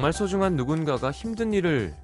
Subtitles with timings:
[0.00, 1.94] 정말 소중한 누군가가 힘든 일을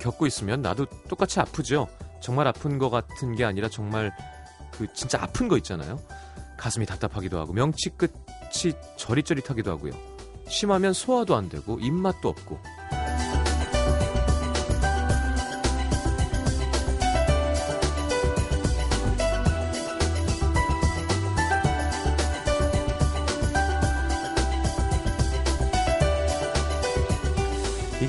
[0.00, 1.86] 겪고 있으면 나도 똑같이 아프죠.
[2.20, 4.10] 정말 아픈 것 같은 게 아니라 정말
[4.72, 6.00] 그 진짜 아픈 거 있잖아요.
[6.58, 9.92] 가슴이 답답하기도 하고 명치 끝이 저릿저릿하기도 하고요.
[10.48, 12.58] 심하면 소화도 안 되고 입맛도 없고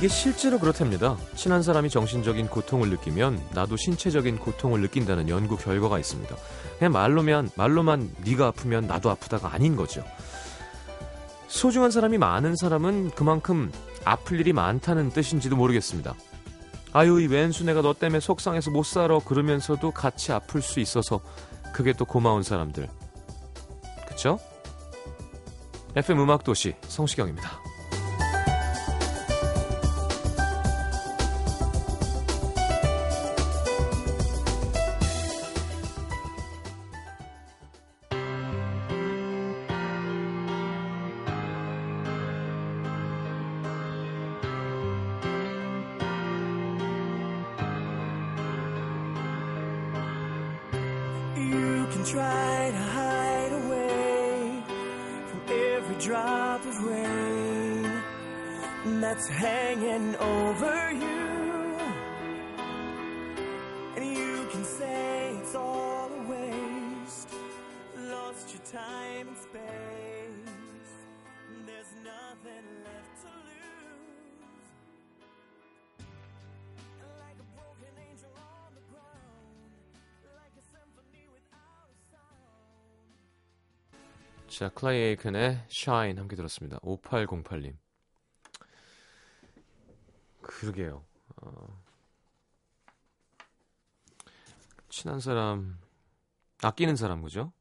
[0.03, 1.15] 이게 실제로 그렇답니다.
[1.33, 6.35] 친한 사람이 정신적인 고통을 느끼면 나도 신체적인 고통을 느낀다는 연구 결과가 있습니다.
[6.77, 10.03] 그냥 말로만 말로만 네가 아프면 나도 아프다가 아닌 거죠.
[11.47, 13.71] 소중한 사람이 많은 사람은 그만큼
[14.03, 16.15] 아플 일이 많다는 뜻인지도 모르겠습니다.
[16.91, 21.21] 아유 이 왼수네가 너 때문에 속상해서 못 살아 그러면서도 같이 아플 수 있어서
[21.71, 22.89] 그게 또 고마운 사람들.
[24.09, 24.37] 그쵸?
[25.95, 27.62] FM 음악도시 성시경입니다.
[84.63, 86.79] 자, 클라이 에이큰의 Shine 함께 들었습니다.
[86.79, 87.75] 5808님.
[90.41, 91.03] 그러게요.
[91.35, 91.83] 어,
[94.87, 95.77] 친한 사람,
[96.61, 97.51] 아끼는 사람, 그죠?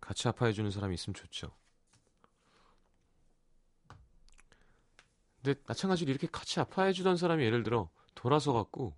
[0.00, 1.50] 같이 아파해주는 사람이 있으면 좋죠.
[5.42, 8.96] 근데 마찬가지로 이렇게 같이 아파해주던 사람이 예를 들어 돌아서 갖고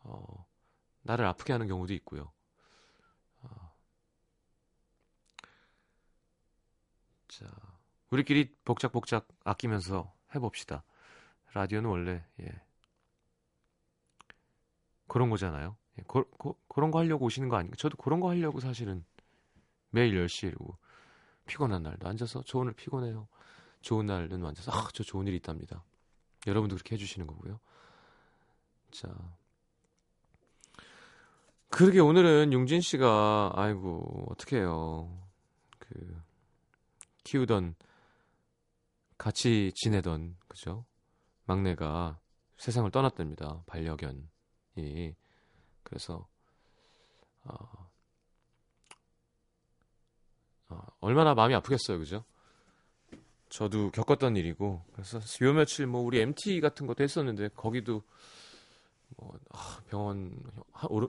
[0.00, 0.44] 어,
[1.02, 2.32] 나를 아프게 하는 경우도 있고요.
[7.38, 7.50] 자,
[8.10, 10.84] 우리끼리 복작복작 아끼면서 해봅시다.
[11.52, 12.62] 라디오는 원래 예
[15.08, 15.76] 그런 거잖아요.
[15.98, 17.76] 예, 고, 고, 그런 거 하려고 오시는 거 아닌가?
[17.76, 19.04] 저도 그런 거 하려고 사실은
[19.90, 20.76] 매일 10시에 이러고
[21.46, 23.26] 피곤한 날도 앉아서 저 오늘 피곤해요.
[23.80, 25.82] 좋은 날은 앉아서 아, 저 좋은 일이 있답니다.
[26.46, 27.58] 여러분도 그렇게 해주시는 거고요.
[28.92, 29.12] 자,
[31.68, 35.20] 그러게 오늘은 용진 씨가 아이고 어떡해요.
[35.80, 36.23] 그
[37.24, 37.74] 키우던
[39.18, 40.84] 같이 지내던 그죠?
[41.46, 42.18] 막내가
[42.56, 45.14] 세상을 떠났답니다 반려견이.
[45.82, 46.26] 그래서
[47.44, 47.90] 어,
[50.68, 52.24] 어, 얼마나 마음이 아프겠어요 그죠?
[53.50, 58.02] 저도 겪었던 일이고 그래서 요 며칠 뭐 우리 MT 같은 것도 했었는데 거기도
[59.16, 60.42] 뭐 아, 병원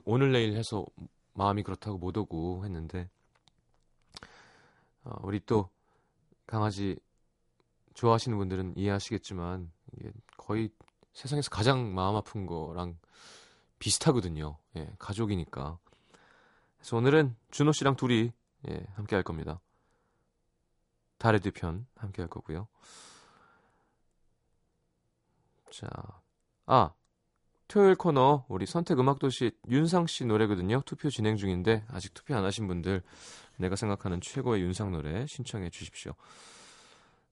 [0.06, 0.86] 오늘 내일 해서
[1.34, 3.10] 마음이 그렇다고 못 오고 했는데
[5.04, 5.70] 어, 우리 또
[6.46, 6.98] 강아지
[7.94, 10.70] 좋아하시는 분들은 이해하시겠지만 이게 거의
[11.14, 12.98] 세상에서 가장 마음 아픈 거랑
[13.80, 14.58] 비슷하거든요.
[14.76, 15.78] 예, 가족이니까.
[16.78, 18.32] 그래서 오늘은 준호 씨랑 둘이
[18.70, 19.60] 예, 함께 할 겁니다.
[21.18, 22.68] 달의 뒤편 함께 할 거고요.
[25.72, 25.88] 자,
[26.66, 26.94] 아
[27.68, 30.82] 토요일 코너 우리 선택 음악 도시 윤상 씨 노래거든요.
[30.86, 33.02] 투표 진행 중인데 아직 투표 안 하신 분들
[33.58, 36.14] 내가 생각하는 최고의 윤상 노래 신청해 주십시오.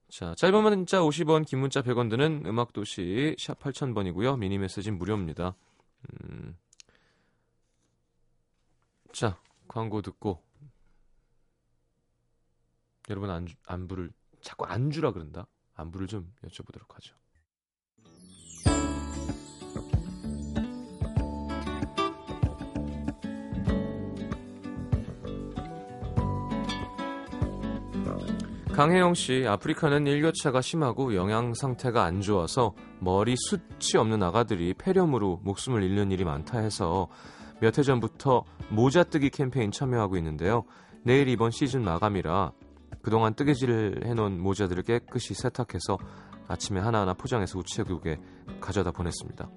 [0.08, 4.38] 자, 짧은 문자 50원, 긴 문자 100원 드는 음악 도시 샵 8000번이고요.
[4.38, 5.54] 미니 메시지는 무료입니다.
[6.22, 6.56] 음.
[9.12, 9.38] 자,
[9.68, 10.42] 광고 듣고
[13.08, 14.10] 여러분 안주, 안부를
[14.40, 15.46] 자꾸 안주라 그런다.
[15.74, 17.14] 안부를 좀 여쭤보도록 하죠.
[28.74, 35.84] 강혜영 씨, 아프리카는 일교차가 심하고 영양 상태가 안 좋아서 머리 숱이 없는 아가들이 폐렴으로 목숨을
[35.84, 37.06] 잃는 일이 많다 해서
[37.60, 40.64] 몇 해 전부터 모자 뜨기 캠페인 참여하고 있는데요.
[41.04, 42.50] 내일 이번 시즌 마감이라
[43.00, 45.96] 그동안 뜨개질을 해놓은 모자들을 깨끗이 세탁해서
[46.48, 48.18] 아침에 하나하나 포장해서 우체국에
[48.60, 49.48] 가져다 보냈습니다.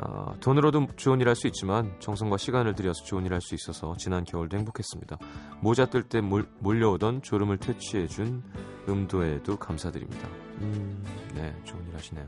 [0.00, 3.94] 아, 돈으로도 좋은 일 할 수 있지만 정성과 시간을 들여서 좋은 일 할 수 있어서
[3.98, 5.18] 지난 겨울도 행복했습니다.
[5.60, 8.42] 모자 뜰 때 몰려오던 졸음을 퇴치해준
[8.88, 10.28] 음도에도 감사드립니다.
[10.60, 11.04] 음,
[11.34, 12.26] 네, 좋은 일 하시네요.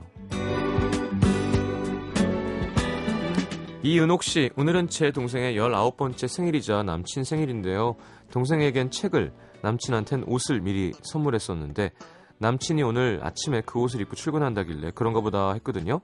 [3.83, 7.97] 이은옥 씨, 오늘은 제 동생의 19번째 생일이자 남친 생일인데요.
[8.31, 9.33] 동생에겐 책을,
[9.63, 11.93] 남친한텐 옷을 미리 선물했었는데,
[12.39, 16.01] 남친이 오늘 아침에 그 옷을 입고 출근한다길래 그런가 보다 했거든요.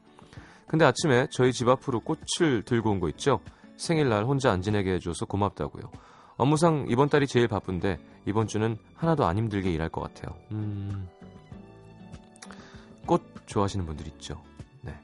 [0.69, 3.41] 근데 아침에 저희 집 앞으로 꽃을 들고 온 거 있죠?
[3.77, 5.91] 생일날 혼자 안 지내게 해줘서 고맙다고요.
[6.39, 10.37] 업무상 이번 달이 제일 바쁜데 이번 주는 하나도 안 힘들게 일할 것 같아요.
[10.53, 11.09] 음...
[13.07, 14.43] 꽃 좋아하시는 분들 있죠?
[14.83, 14.99] 네.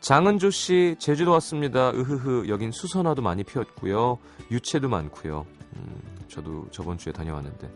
[0.00, 1.90] 장은조 씨 제주도 왔습니다.
[1.90, 4.18] 으흐흐 여긴 수선화도 많이 피었고요.
[4.50, 5.44] 유채도 많고요.
[5.76, 7.70] 음, 저도 저번 주에 다녀왔는데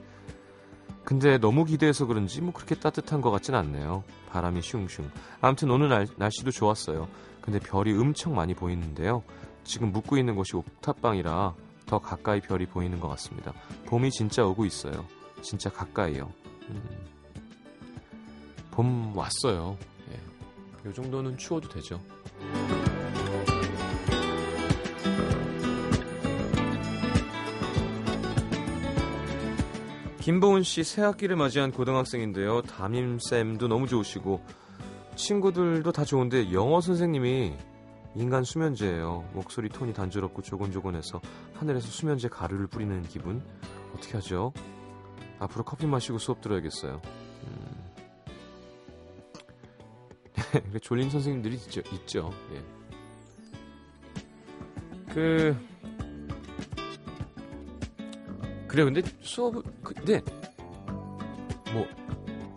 [1.07, 4.03] 근데 너무 기대해서 그런지 뭐 그렇게 따뜻한 것 같진 않네요.
[4.31, 5.09] 바람이 슝슝.
[5.41, 7.07] 아무튼 오늘 날, 날씨도 좋았어요.
[7.41, 9.23] 근데 별이 엄청 많이 보이는데요.
[9.63, 11.55] 지금 묵고 있는 곳이 옥탑방이라
[11.87, 13.53] 더 가까이 별이 보이는 것 같습니다.
[13.87, 15.07] 봄이 진짜 오고 있어요.
[15.43, 16.29] 진짜 가까이요.
[16.71, 16.83] 음.
[18.73, 19.79] 봄 왔어요.
[20.11, 20.89] 예.
[20.89, 22.01] 요 정도는 추워도 되죠.
[30.27, 32.63] 김보은 씨 새학기를 맞이한 고등학생인데요.
[32.63, 34.45] 담임쌤도 너무 좋으시고
[35.15, 37.55] 친구들도 다 좋은데 영어 선생님이
[38.17, 39.31] 인간 수면제예요.
[39.35, 41.21] 목소리 톤이 단조롭고 조곤조곤해서
[41.55, 43.41] 하늘에서 수면제 가루를 뿌리는 기분.
[43.95, 44.53] 어떻게 하죠?
[45.39, 47.01] 앞으로 커피 마시고 수업 들어야겠어요.
[47.45, 47.85] 음.
[50.83, 51.83] 졸린 선생님들이 있죠.
[51.93, 52.33] 있죠.
[52.53, 52.65] 예.
[55.15, 55.57] 그
[58.77, 60.21] 그래 근데 수업 근데
[61.73, 61.87] 뭐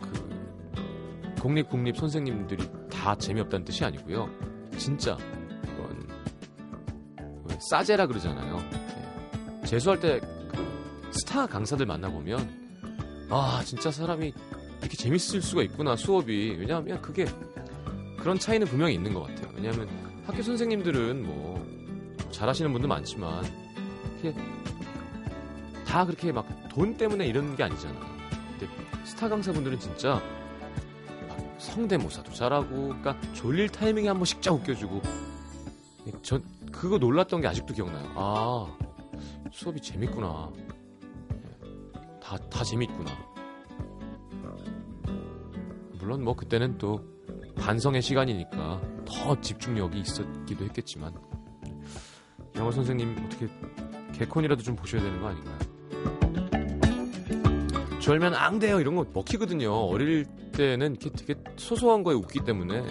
[0.01, 4.29] 그 공립 국립 선생님들이 다 재미없다는 뜻이 아니고요.
[4.77, 5.17] 진짜
[5.63, 6.09] 이건
[7.71, 8.57] 싸제라 그러잖아요.
[9.61, 9.65] 예.
[9.65, 12.45] 재수할 때 그 스타 강사들 만나 보면
[13.29, 14.33] 아 진짜 사람이
[14.81, 17.25] 이렇게 재밌을 수가 있구나 수업이 왜냐하면 그게
[18.17, 19.51] 그런 차이는 분명히 있는 것 같아요.
[19.55, 19.87] 왜냐하면
[20.25, 21.65] 학교 선생님들은 뭐
[22.31, 23.45] 잘하시는 분도 많지만
[24.19, 24.35] 이게
[25.89, 27.99] 다 그렇게 막 돈 때문에 이러는 게 아니잖아.
[28.59, 28.71] 근데
[29.03, 30.21] 스타 강사분들은 진짜
[31.57, 35.01] 성대모사도 잘하고, 그러니까 졸릴 타이밍에 한 번씩 쫙 웃겨주고.
[36.21, 38.07] 전 그거 놀랐던 게 아직도 기억나요.
[38.15, 38.77] 아
[39.51, 40.51] 수업이 재밌구나.
[42.21, 43.11] 다 다 재밌구나.
[45.99, 47.03] 물론 뭐 그때는 또
[47.57, 51.13] 반성의 시간이니까 더 집중력이 있었기도 했겠지만
[52.55, 53.47] 영어 선생님 어떻게
[54.13, 55.57] 개콘이라도 좀 보셔야 되는 거 아닌가요?
[57.99, 59.71] 졸면 앙대요 이런 거 먹히거든요.
[59.73, 62.83] 어릴 때는 되게 소소한 거에 웃기 때문에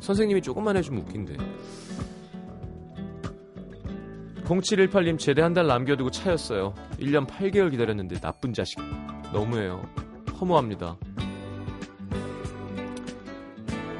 [0.00, 1.36] 선생님이 조금만 해주면 웃긴데.
[4.44, 6.74] 0718님 제대 한 달 남겨두고 차였어요.
[6.98, 8.78] 1년 8개월 기다렸는데 나쁜 자식.
[9.32, 9.88] 너무해요.
[10.40, 10.98] 허무합니다.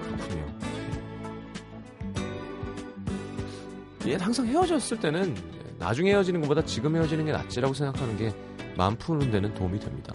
[0.03, 0.47] 그렇군요.
[4.07, 5.35] 얘 항상 헤어졌을 때는
[5.79, 8.33] 나중에 헤어지는 것보다 지금 헤어지는 게 낫지라고 생각하는 게
[8.77, 10.13] 마음 푸는 데는 도움이 됩니다.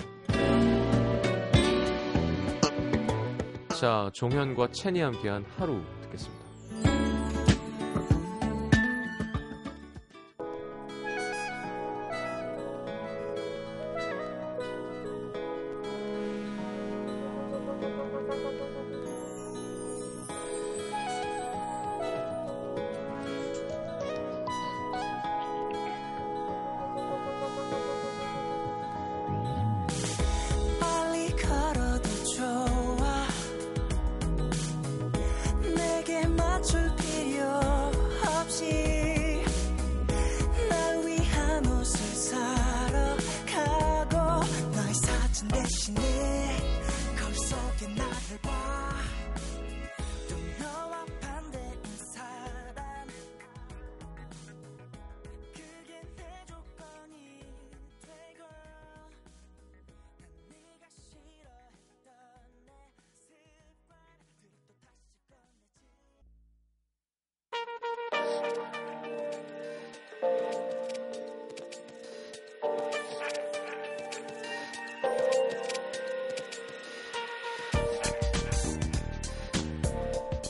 [3.80, 6.47] 자, 종현과 첸이 함께한 하루 듣겠습니다.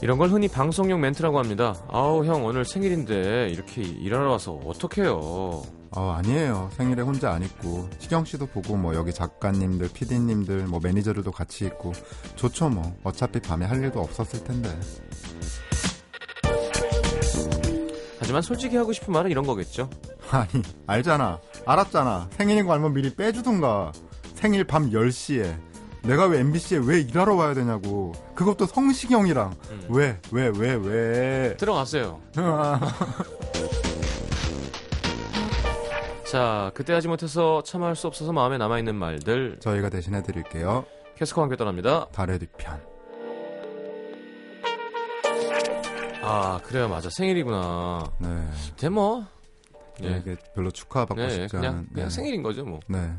[0.07, 1.75] 이런 걸 흔히 방송용 멘트라고 합니다.
[1.89, 5.17] 아우 형 오늘 생일인데 이렇게 일하러 와서 어떡해요.
[5.91, 6.69] 어, 아니에요.
[6.77, 11.91] 생일에 혼자 안 있고 시경 씨도 보고 뭐 여기 작가님들, PD님들, 뭐 매니저들도 같이 있고
[12.37, 12.95] 좋죠 뭐.
[13.03, 14.69] 어차피 밤에 할 일도 없었을 텐데.
[18.17, 19.89] 하지만 솔직히 하고 싶은 말은 이런 거겠죠.
[20.31, 22.29] 아니 알잖아, 알았잖아.
[22.31, 23.91] 생일인 거 알면 미리 빼주든가.
[24.35, 25.53] 생일 밤 10시에
[26.07, 28.13] 내가 왜 MBC에 왜 일하러 와야 되냐고.
[28.33, 29.87] 그것도 성시경이랑 음.
[29.89, 31.57] 왜왜 왜 왜.
[31.57, 32.21] 들어갔어요.
[36.31, 40.85] 자, 그때 하지 못해서 참할 수 없어서 마음에 남아있는 말들 저희가 대신해 드릴게요.
[41.17, 42.07] 캐스커와 함께 떠납니다.
[42.11, 42.79] 달의 뒤편.
[46.21, 46.87] 아, 그래요.
[46.89, 47.09] 맞아.
[47.09, 48.03] 생일이구나.
[48.19, 48.49] 네.
[48.77, 49.25] 대 뭐.
[49.99, 50.17] 네, 예.
[50.17, 51.87] 이게 별로 축하받고 네, 싶지 그냥, 않은.
[51.93, 52.13] 그냥 네.
[52.13, 52.79] 생일인 거죠, 뭐.
[52.87, 53.09] 네.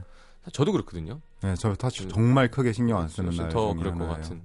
[0.52, 1.20] 저도 그렇거든요.
[1.42, 2.08] 네, 저 사실 음.
[2.10, 4.14] 정말 크게 신경 안 쓰는 날 더 그럴 것 하나예요.
[4.22, 4.42] 같은.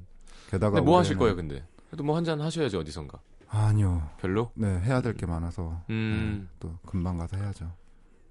[0.50, 1.66] 게다가 뭐 하실 거예요, 근데?
[1.90, 3.20] 그래도 뭐 한 잔 하셔야죠, 어디선가.
[3.50, 4.10] 아니요.
[4.20, 4.52] 별로?
[4.56, 6.48] 네, 해야 될 게 많아서 음.
[6.50, 7.72] 네, 또 금방 가서 해야죠.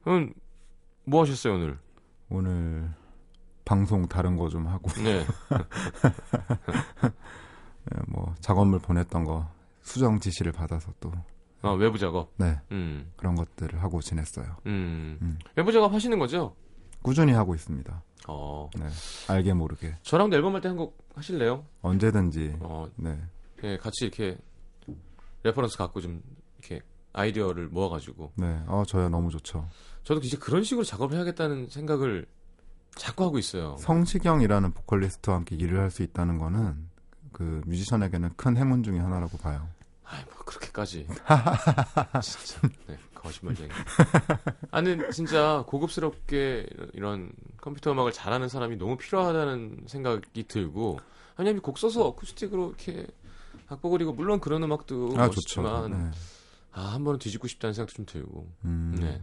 [0.04, 0.32] 그럼
[1.04, 1.78] 뭐 하셨어요, 오늘?
[2.28, 2.90] 오늘
[3.64, 5.24] 방송 다른 거 좀 하고 네.
[7.84, 9.48] 네, 뭐 작업물 보냈던 거
[9.82, 11.12] 수정 지시를 받아서 또
[11.62, 12.32] 아, 외부 작업.
[12.38, 13.12] 네, 음.
[13.16, 14.56] 그런 것들을 하고 지냈어요.
[14.66, 15.18] 음.
[15.22, 15.38] 음.
[15.56, 16.54] 외부 작업 하시는 거죠?
[17.02, 18.02] 꾸준히 하고 있습니다.
[18.28, 18.70] 어.
[18.78, 18.86] 네,
[19.28, 21.64] 알게 모르게 저랑도 앨범 할 때 한 곡 하실래요?
[21.82, 23.20] 언제든지 어, 네,
[23.64, 24.38] 예, 같이 이렇게
[25.42, 26.22] reference 갖고 좀
[26.58, 26.80] 이렇게
[27.12, 29.68] 아이디어를 모아가지고 네, 어 저야 너무 좋죠.
[30.04, 32.26] 저도 이제 그런 식으로 작업을 해야겠다는 생각을
[32.94, 33.76] 자꾸 하고 있어요.
[33.78, 36.88] 성시경이라는 보컬리스트와 함께 일을 할 수 있다는 거는
[37.32, 39.66] 그 뮤지션에게는 큰 행운 중의 하나라고 봐요.
[40.04, 41.06] 아이 뭐 그렇게까지
[42.22, 43.70] 진짜 네, 거짓말쟁이.
[44.70, 50.98] 아니 진짜 고급스럽게 이런 컴퓨터 음악을 잘하는 사람이 너무 필요하다는 생각이 들고
[51.38, 53.06] 왜냐면 곡 써서 어쿠스틱으로 이렇게
[53.68, 55.62] 악보 그리고 물론 그런 음악도 아 좋죠.
[55.62, 56.10] 멋있지만 네.
[56.72, 58.48] 아, 한 번은 뒤집고 싶다는 생각도 좀 들고.
[58.64, 59.22] 음, 네.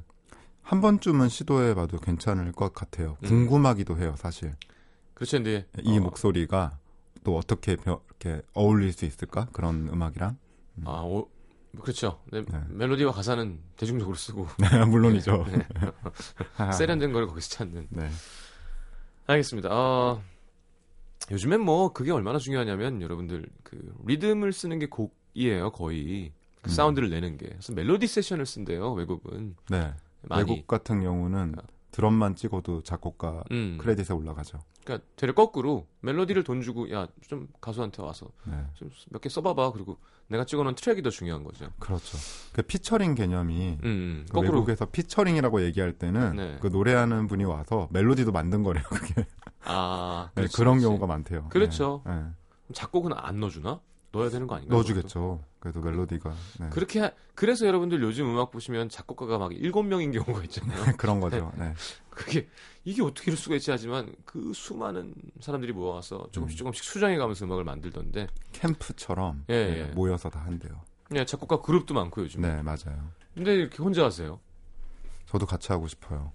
[0.61, 3.17] 한 번쯤은 시도해봐도 괜찮을 것 같아요.
[3.23, 3.27] 음.
[3.27, 4.55] 궁금하기도 해요, 사실.
[5.15, 5.37] 그렇죠.
[5.37, 6.77] 근데 이 어, 목소리가
[7.23, 9.47] 또 어떻게 벼- 이렇게 어울릴 수 있을까?
[9.51, 10.37] 그런 음악이랑.
[10.85, 11.27] 아, 오,
[11.81, 12.19] 그렇죠.
[12.31, 12.61] 네, 네.
[12.69, 15.45] 멜로디와 가사는 대중적으로 쓰고 네, 물론이죠.
[15.47, 15.67] 네.
[16.73, 17.87] 세련된 걸 거기서 찾는.
[17.89, 18.09] 네.
[19.27, 19.69] 알겠습니다.
[19.71, 20.19] 아,
[21.31, 26.31] 요즘엔 뭐 그게 얼마나 중요하냐면 여러분들 그 리듬을 쓰는 게 곡이에요, 거의.
[26.61, 26.71] 그 음.
[26.71, 27.47] 사운드를 내는 게.
[27.47, 29.55] 그래서 멜로디 세션을 쓴대요, 외국은.
[29.69, 29.93] 네.
[30.23, 30.41] 많이.
[30.41, 31.61] 외국 같은 경우는 아.
[31.99, 33.77] 드럼만 찍어도 작곡가 음.
[33.81, 34.59] 크레딧에 올라가죠.
[34.85, 38.53] 그러니까 되려 거꾸로 멜로디를 돈 주고 야, 좀 가수한테 와서 네.
[38.75, 39.73] 좀 몇 개 써봐봐.
[39.73, 41.69] 그리고 내가 찍어놓은 트랙이 더 중요한 거죠.
[41.77, 42.17] 그렇죠.
[42.53, 44.25] 그 피처링 개념이 음, 음.
[44.29, 44.53] 그 거꾸로.
[44.59, 46.57] 외국에서 featuring이라고 얘기할 때는 네.
[46.61, 48.83] 그 노래하는 분이 와서 멜로디도 만든 거래요.
[48.89, 49.25] 그게
[49.65, 50.85] 아, 네, 그렇지, 그런 그렇지.
[50.85, 51.49] 경우가 많대요.
[51.49, 52.01] 그렇죠.
[52.05, 52.13] 네.
[52.15, 52.23] 네.
[52.73, 53.81] 작곡은 안 넣어주나?
[54.11, 54.73] 넣어야 되는 거 아닌가?
[54.75, 55.43] 넣어주겠죠.
[55.59, 56.69] 그래도 멜로디가 네.
[56.69, 60.95] 그렇게 하- 그래서 여러분들 요즘 음악 보시면 작곡가가 막 일곱 명인 경우가 있잖아요.
[60.97, 61.51] 그런 거죠.
[61.57, 61.73] 네.
[62.09, 62.47] 그게
[62.85, 66.59] 이게 어떻게 이럴 수가 있지 하지만 그 수많은 사람들이 모아서 조금씩 음.
[66.59, 68.27] 조금씩 수정해가면서 음악을 만들던데.
[68.53, 69.83] 캠프처럼 예, 네, 예.
[69.93, 70.81] 모여서 다 한대요.
[71.09, 72.41] 네, 작곡가 그룹도 많고 요즘.
[72.41, 73.11] 네, 맞아요.
[73.35, 74.39] 근데 이렇게 혼자 하세요.
[75.27, 76.31] 저도 같이 하고 싶어요.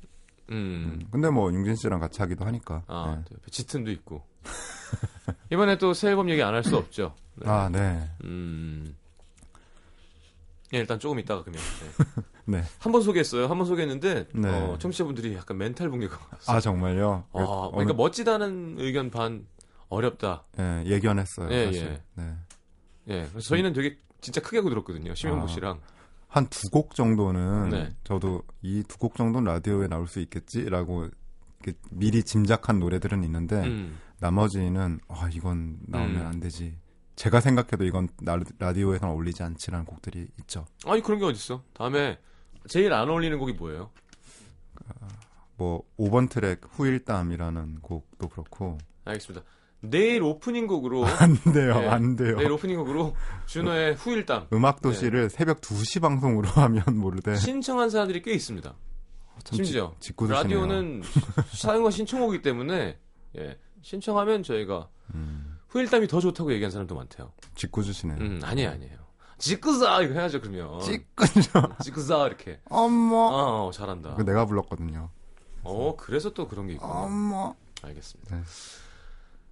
[0.51, 1.01] 음.
[1.01, 1.09] 음.
[1.11, 2.83] 근데 뭐 융진 씨랑 같이 하기도 하니까.
[2.87, 3.25] 아, 네.
[3.29, 4.23] 또 옆에 짙은도 있고.
[5.53, 7.15] 이번에 또 새 앨범 얘기 안 할 수 없죠.
[7.37, 7.49] 네.
[7.51, 8.09] 아, 네.
[8.25, 8.95] 음.
[10.73, 11.61] 예, 일단 조금 있다가 그러면.
[12.47, 12.63] 네.
[12.79, 13.47] 한번 소개했어요.
[13.47, 14.49] 한 번 소개했는데 네.
[14.49, 17.25] 어, 청취자분들이 약간 멘탈 붕괴가 아, 정말요?
[17.33, 17.39] 아,
[17.71, 19.47] 그러니까 어느- 멋지다는 의견 반
[19.89, 20.45] 어렵다.
[20.59, 21.49] 예, 예견했어요.
[21.53, 21.83] 예, 사실.
[21.85, 22.23] 예.
[22.23, 22.35] 네.
[23.09, 23.27] 예.
[23.31, 25.15] 그래서 저희는 되게 진짜 크게 하고 들었거든요.
[25.15, 25.49] 심영보 아.
[25.49, 25.81] 씨랑.
[26.29, 27.89] 한두 곡 정도는 네.
[28.03, 31.09] 저도 이 두 곡 정도는 라디오에 나올 수 있겠지라고
[31.93, 33.99] 미리 짐작한 노래들은 있는데 음.
[34.29, 36.27] 나머지는 아 이건 나오면 음.
[36.27, 36.79] 안 되지.
[37.15, 40.65] 제가 생각해도 이건 나- 라디오에선 어울리지 않지라는 곡들이 있죠.
[40.87, 41.63] 아니 그런 게 어딨어?
[41.75, 42.19] 다음에
[42.67, 43.91] 제일 안 어울리는 곡이 뭐예요?
[45.59, 49.45] 뭐 5번 트랙 후일담이라는 곡도 그렇고 알겠습니다.
[49.81, 51.79] 내일 오프닝 곡으로 안 돼요.
[51.81, 51.89] 네.
[51.89, 52.39] 안 돼요.
[52.39, 53.15] 내일 오프닝 곡으로
[53.45, 58.75] 준호의 후일담 음악 도시를 새벽 2시 방송으로 하면 모르되 신청한 사람들이 꽤 있습니다.
[59.45, 60.15] 참 심지어 지-.
[60.19, 61.03] 라디오는
[61.53, 62.99] 사연과 신청곡이기 때문에
[63.37, 67.31] 예, 신청하면 저희가 음, 후일담이 더 좋다고 얘기한 사람도 많대요.
[67.55, 68.17] 짓궂으시네요.
[68.19, 68.97] 음, 아니에요, 아니에요.
[69.39, 70.81] 지끄자 이거 해야죠 그러면.
[70.81, 71.69] 찌끄죠.
[71.83, 72.61] 지끄자 이렇게.
[72.71, 73.67] 어머.
[73.67, 74.15] 어, 잘한다.
[74.15, 75.11] 그 내가 불렀거든요.
[75.65, 76.93] 어, 그래서 또 그런 게 있구나.
[76.93, 77.55] 어머.
[77.83, 78.37] 알겠습니다.
[78.37, 78.43] 네.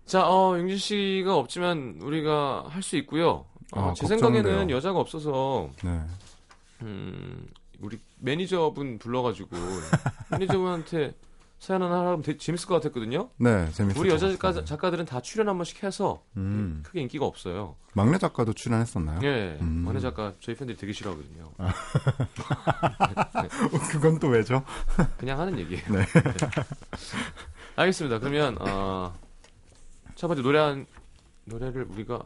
[0.06, 3.44] 자, 어, 용진 씨가 없지만 우리가 할 수 있고요.
[3.72, 4.76] 어, 아, 제 생각에는 걱정돼요.
[4.76, 6.00] 여자가 없어서 네.
[6.82, 7.46] 음,
[7.80, 9.50] 우리 매니저분 불러가지고
[10.30, 11.14] 매니저분한테
[11.62, 13.30] 사연 하나 하면 되게 재밌을 것 같았거든요.
[13.36, 14.00] 네, 재밌었죠.
[14.00, 16.82] 우리 여자 작가, 작가들은 다 출연 한 번씩 해서 음.
[16.84, 17.76] 크게 인기가 없어요.
[17.94, 19.20] 막내 작가도 출연했었나요?
[19.22, 19.84] 예, 음.
[19.84, 21.52] 막내 작가 저희 팬들이 되게 싫어하거든요.
[23.92, 24.64] 그건 또 왜죠?
[25.16, 25.84] 그냥 하는 얘기예요.
[25.88, 26.04] 네.
[27.76, 28.18] 알겠습니다.
[28.18, 29.14] 그러면 어,
[30.16, 30.84] 첫 번째 노래 한
[31.44, 32.24] 노래를 우리가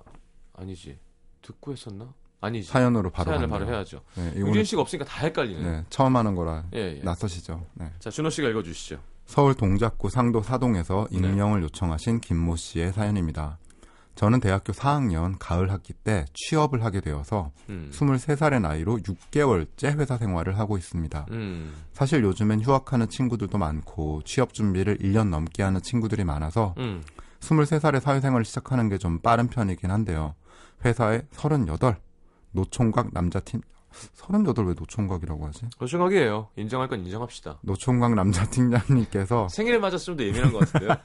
[0.54, 0.98] 아니지
[1.42, 2.14] 듣고 했었나?
[2.40, 2.70] 아니지.
[2.70, 3.48] 사연으로 바로 사연을.
[3.48, 4.00] 바로 해야죠.
[4.14, 5.62] 네, 우진 이거는 씨가 없으니까 다 헷갈리네.
[5.62, 7.00] 네, 처음 하는 거라 예, 예.
[7.02, 7.66] 낯서시죠.
[7.74, 7.92] 네.
[7.98, 8.98] 자, 준호 씨가 읽어주시죠.
[9.26, 11.18] 서울 동작구 상도 사동에서 네.
[11.18, 13.58] 익명을 요청하신 김모 씨의 사연입니다.
[14.14, 17.90] 저는 대학교 4학년 가을 학기 때 취업을 하게 되어서 음.
[17.92, 21.26] 23살의 나이로 6개월째 회사 생활을 하고 있습니다.
[21.32, 21.74] 음.
[21.92, 27.02] 사실 요즘엔 휴학하는 친구들도 많고 취업 준비를 1년 넘게 하는 친구들이 많아서 음.
[27.40, 30.34] 23살에 사회생활을 시작하는 게 좀 빠른 편이긴 한데요.
[30.84, 31.96] 회사에 38
[32.52, 33.60] 노총각 남자팀
[34.16, 35.66] 38왜 노총각이라고 하지?
[35.78, 36.48] 노총각이에요.
[36.56, 37.58] 인정할 건 인정합시다.
[37.62, 40.96] 노총각 남자팀장님께서 생일에 맞았으면 더 예민한 것 같은데요.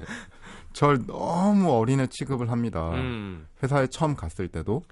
[0.72, 2.90] 절 너무 어린애 취급을 합니다.
[2.92, 3.46] 음.
[3.62, 4.82] 회사에 처음 갔을 때도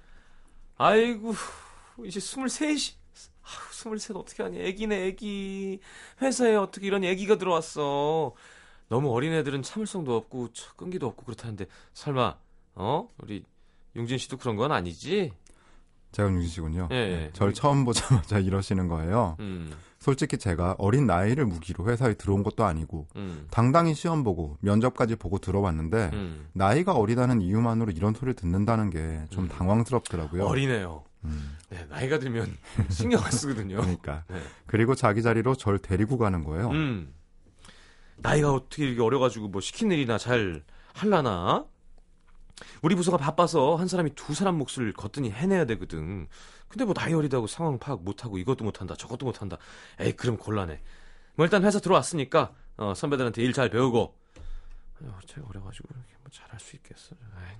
[0.77, 1.33] 아이고
[2.05, 2.95] 이제 23이
[3.43, 5.79] 아우 23 어떻게 하니 애기네 애기
[6.21, 8.33] 회사에 어떻게 이런 애기가 들어왔어
[8.87, 12.35] 너무 어린 애들은 참을성도 없고 저 끈기도 없고 그렇다는데 설마
[12.75, 13.43] 어 우리
[13.95, 15.33] 용진 씨도 그런 건 아니지
[16.11, 16.89] 제가 윤기 씨군요.
[16.91, 17.29] 예, 예.
[17.33, 19.37] 절 처음 보자마자 이러시는 거예요.
[19.39, 25.15] 음, 솔직히 제가 어린 나이를 무기로 회사에 들어온 것도 아니고 음, 당당히 시험 보고 면접까지
[25.15, 26.47] 보고 들어왔는데 음.
[26.53, 29.49] 나이가 어리다는 이유만으로 이런 소리를 듣는다는 게좀 음.
[29.49, 30.45] 당황스럽더라고요.
[30.45, 32.57] 어리네요 음, 네, 나이가 들면
[32.89, 34.41] 신경 안 쓰거든요 그러니까 네.
[34.65, 36.69] 그리고 자기 자리로 절 데리고 가는 거예요.
[36.71, 37.13] 음.
[38.17, 40.63] 나이가 어떻게 이렇게 어려가지고 뭐 시킨 일이나 잘
[40.93, 41.65] 할라나?
[42.81, 46.27] 우리 부서가 바빠서 한 사람이 두 사람 몫을 거뜬히 해내야 되거든.
[46.67, 49.57] 근데 뭐 나이 어리다고 상황 파악 못하고 이것도 못한다 저것도 못한다.
[49.99, 50.81] 에이 그럼 곤란해.
[51.35, 54.15] 뭐 일단 회사 들어왔으니까 어, 선배들한테 일 잘 배우고.
[55.03, 57.15] 아유, 제가 어려가지고 이렇게 뭐 잘할 수 있겠어.
[57.35, 57.55] 아이.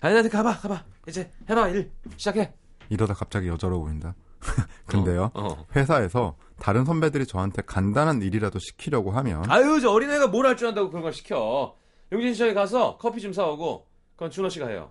[0.00, 2.52] 아니 나한테 가봐 가봐 이제 해봐 일 시작해.
[2.88, 4.14] 이러다 갑자기 여자로 보인다.
[4.86, 5.30] 근데요.
[5.34, 5.66] 어, 어.
[5.76, 10.88] 회사에서 다른 선배들이 저한테 간단한 일이라도 시키려고 하면 아유 저 어린애가 뭘 할 줄 안다고
[10.90, 11.76] 그런 걸 시켜
[12.12, 13.86] 용진 씨 저기 가서 커피 좀 사오고
[14.18, 14.90] 그건 준호 씨가 해요.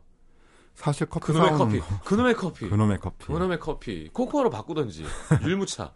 [0.73, 1.79] 사실 커피 그놈의 커피.
[1.79, 1.99] 거.
[2.05, 2.69] 그놈의 커피.
[2.69, 3.25] 그놈의 커피.
[3.27, 4.09] 그놈의 커피.
[4.13, 5.05] 코코아로 바꾸던지.
[5.43, 5.91] 율무차.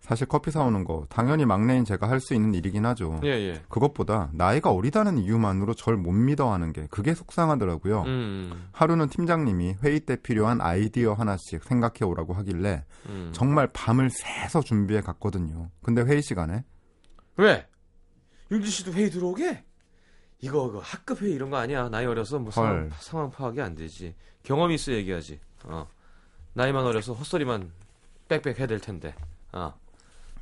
[0.00, 3.20] 사실 커피 사오는 거 당연히 막내인 제가 할 수 있는 일이긴 하죠.
[3.24, 3.62] 예 예.
[3.70, 8.02] 그것보다 나이가 어리다는 이유만으로 절 못 믿어하는 게 그게 속상하더라고요.
[8.02, 13.30] 음, 하루는 팀장님이 회의 때 필요한 아이디어 하나씩 생각해 오라고 하길래 음.
[13.32, 15.70] 정말 밤을 새서 준비해 갔거든요.
[15.82, 16.64] 근데 회의 시간에?
[17.36, 17.66] 왜?
[18.50, 19.64] 용진 씨도 회의 들어오게
[20.42, 21.88] 이거 그 학급 회의 이런 거 아니야?
[21.88, 22.90] 나이 어려서 뭐 상황, 헐.
[22.98, 24.14] 상황 파악이 안 되지.
[24.42, 25.40] 경험이 있어 얘기하지.
[25.64, 25.86] 어.
[26.54, 27.70] 나이만 어려서 헛소리만
[28.28, 29.14] 빽빽 해야 될 텐데.
[29.52, 29.72] 어.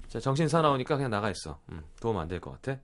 [0.08, 1.60] 자, 정신 사나우니까 그냥 나가 있어.
[1.70, 2.80] 음, 도움 안 될 것 같아?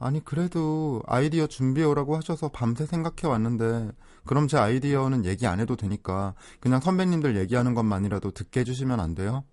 [0.00, 3.92] 아니 그래도 아이디어 준비해 오라고 하셔서 밤새 생각해 왔는데
[4.24, 9.44] 그럼 제 아이디어는 얘기 안 해도 되니까 그냥 선배님들 얘기하는 것만이라도 듣게 해주시면 안 돼요?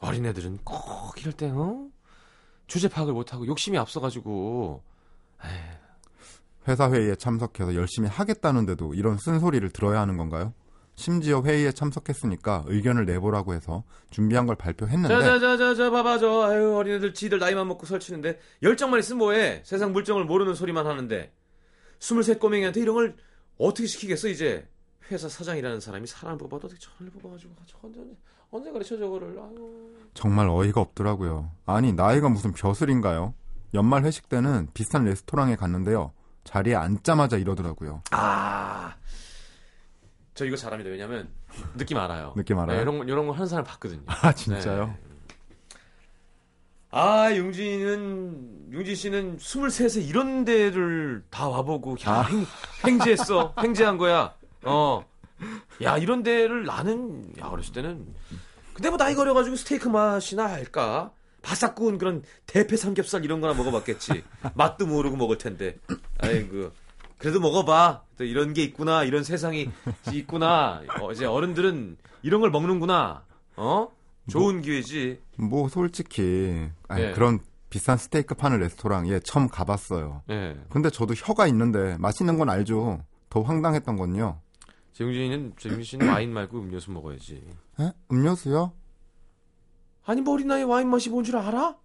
[0.00, 1.86] 어린애들은 꼭 이럴 때, 어?
[2.66, 4.82] 주제 파악을 못하고 욕심이 앞서가지고,
[5.44, 5.50] 에이,
[6.68, 10.52] 회사 회의에 참석해서 열심히 하겠다는데도 이런 쓴소리를 들어야 하는 건가요?
[10.96, 17.38] 심지어 회의에 참석했으니까 의견을 내보라고 해서 준비한 걸 발표했는데 자자자자자 봐봐 저 아유 어린애들 지들
[17.38, 21.32] 나이만 먹고 설치는데 열정만 있으면 뭐해 세상 물정을 모르는 소리만 하는데
[22.00, 23.16] 스물셋 꼬맹이한테 이런 걸
[23.58, 24.66] 어떻게 시키겠어 이제
[25.10, 28.00] 회사 사장이라는 사람이 사람 뽑아도 어떻게 저를 뽑아가지고 언제
[28.50, 31.50] 언제 가르쳐 저거를 아유 정말 어이가 없더라고요.
[31.66, 33.34] 아니 나이가 무슨 벼슬인가요?
[33.74, 36.12] 연말 회식 때는 비싼 레스토랑에 갔는데요.
[36.46, 38.02] 자리에 앉자마자 이러더라고요.
[38.12, 38.94] 아
[40.36, 41.30] 저 이거 잘합니다 왜냐면
[41.78, 42.76] 느낌 알아요 느낌 알아요?
[42.76, 44.86] 네, 이런 거 이런 거 하는 사람 봤거든요 아 진짜요?
[44.86, 44.98] 네.
[46.90, 52.22] 아, 용진은, 용진 씨는 23세 이런 데를 다 와보고, 야, 아.
[52.22, 52.46] 행,
[52.86, 53.52] 횡재했어.
[53.62, 54.32] 횡재한 거야.
[54.64, 55.04] 어.
[55.82, 58.06] 야, 이런 데를 나는, 야, 어렸을 때는.
[58.72, 61.10] 근데 뭐 나이가 어려가지고 스테이크 맛이나 할까?
[61.46, 64.24] 바삭 구운 그런 대패 삼겹살 이런 거나 먹어봤겠지.
[64.54, 65.76] 맛도 모르고 먹을 텐데.
[66.18, 66.72] 아이고.
[67.18, 68.02] 그래도 먹어봐.
[68.18, 69.04] 또 이런 게 있구나.
[69.04, 69.70] 이런 세상이
[70.12, 70.82] 있구나.
[71.00, 73.24] 어, 이제 어른들은 이런 걸 먹는구나.
[73.54, 73.88] 어?
[74.28, 75.20] 좋은 기회지.
[75.36, 77.12] 뭐 솔직히 아니, 예.
[77.12, 77.38] 그런
[77.70, 80.22] 비싼 스테이크 파는 레스토랑 예 처음 가봤어요.
[80.30, 80.56] 예.
[80.68, 82.98] 근데 저도 혀가 있는데 맛있는 건 알죠.
[83.30, 84.40] 더 황당했던 건요.
[84.94, 87.40] 재용진이는 재용진 씨는 와인 말고 음료수 먹어야지.
[87.80, 87.92] 에?
[88.10, 88.72] 음료수요?
[90.06, 91.76] 아니 뭐 어린 나이 와인 맛이 뭔 줄 알아?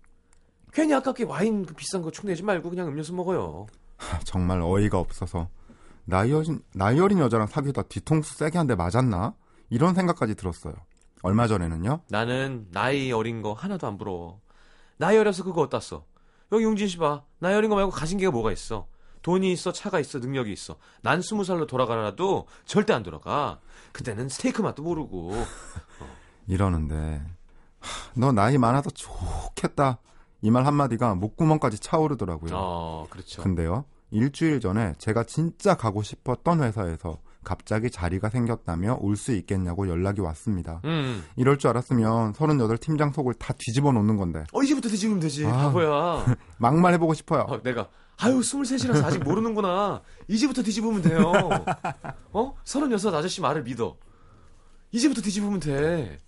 [0.74, 3.68] 괜히 아깝게 와인 그 비싼 거 축내지 말고 그냥 음료수 먹어요.
[3.98, 5.50] 하, 정말 어이가 없어서
[6.06, 9.34] 나이 어린 나이 어린 여자랑 사귀다 뒤통수 세게 한 대 맞았나?
[9.70, 10.74] 이런 생각까지 들었어요.
[11.24, 12.02] 얼마 전에는요.
[12.10, 14.40] 나는 나이 어린 거 하나도 안 부러워.
[14.98, 16.06] 나이 어려서 그거 써?
[16.52, 17.24] 여기 용진 씨 봐.
[17.40, 18.88] 나이 어린 거 말고 가진 게가 뭐가 있어?
[19.22, 20.78] 돈이 있어, 차가 있어, 능력이 있어.
[21.04, 23.60] 난 스무 살로 돌아가라도 절대 안 돌아가.
[23.92, 25.32] 그때는 스테이크 맛도 모르고.
[26.48, 27.26] 이러는데 하,
[28.16, 30.00] 너 나이 많아서 좋겠다.
[30.44, 32.52] 이 말 한마디가 목구멍까지 차오르더라고요.
[32.56, 33.44] 어, 그렇죠.
[33.44, 33.86] 근데요.
[34.10, 40.82] 일주일 전에 제가 진짜 가고 싶었던 회사에서 갑자기 자리가 생겼다며 올 수 있겠냐고 연락이 왔습니다.
[40.86, 41.24] 음.
[41.36, 45.46] 이럴 줄 알았으면 38 팀장 속을 다 뒤집어 놓는 건데 어 이제부터 뒤집으면 되지.
[45.46, 45.52] 아.
[45.52, 46.26] 바보야.
[46.58, 47.42] 막말 해보고 싶어요.
[47.48, 50.02] 어, 내가 아유 23이라서 아직 모르는구나.
[50.28, 51.32] 이제부터 뒤집으면 돼요.
[52.34, 52.54] 어?
[52.64, 53.96] 36 아저씨 말을 믿어.
[54.92, 56.20] 이제부터 뒤집으면 돼.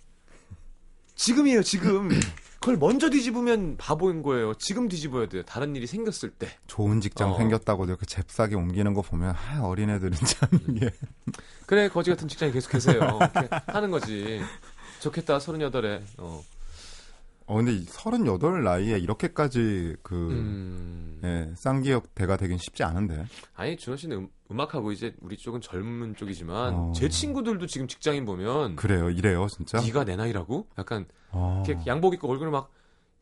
[1.14, 2.08] 지금이에요, 지금.
[2.60, 4.54] 그걸 먼저 뒤집으면 바보인 거예요.
[4.54, 5.42] 지금 뒤집어야 돼요.
[5.44, 6.48] 다른 일이 생겼을 때.
[6.66, 7.36] 좋은 직장 어.
[7.36, 10.90] 생겼다고 이렇게 잽싸게 옮기는 거 보면 아, 어린애들은 참 이게
[11.66, 13.18] 그래, 거지 같은 직장에 계속 계세요.
[13.66, 14.40] 하는 거지.
[15.00, 16.02] 좋겠다, 38에.
[16.18, 16.42] 어.
[17.46, 21.20] 어 근데 38 나이에 이렇게까지 그 음.
[21.24, 23.26] 예, 쌍기역 대가 되긴 쉽지 않은데.
[23.54, 26.92] 아니, 준호 씨는 음, 악하고 이제 우리 쪽은 젊은 쪽이지만 어.
[26.94, 29.10] 제 친구들도 지금 직장인 보면 그래요.
[29.10, 29.78] 이래요, 진짜.
[29.80, 30.68] 네가 내 나이라고?
[30.78, 31.62] 약간 어.
[31.66, 32.70] 이렇게 양복 입고 얼굴 막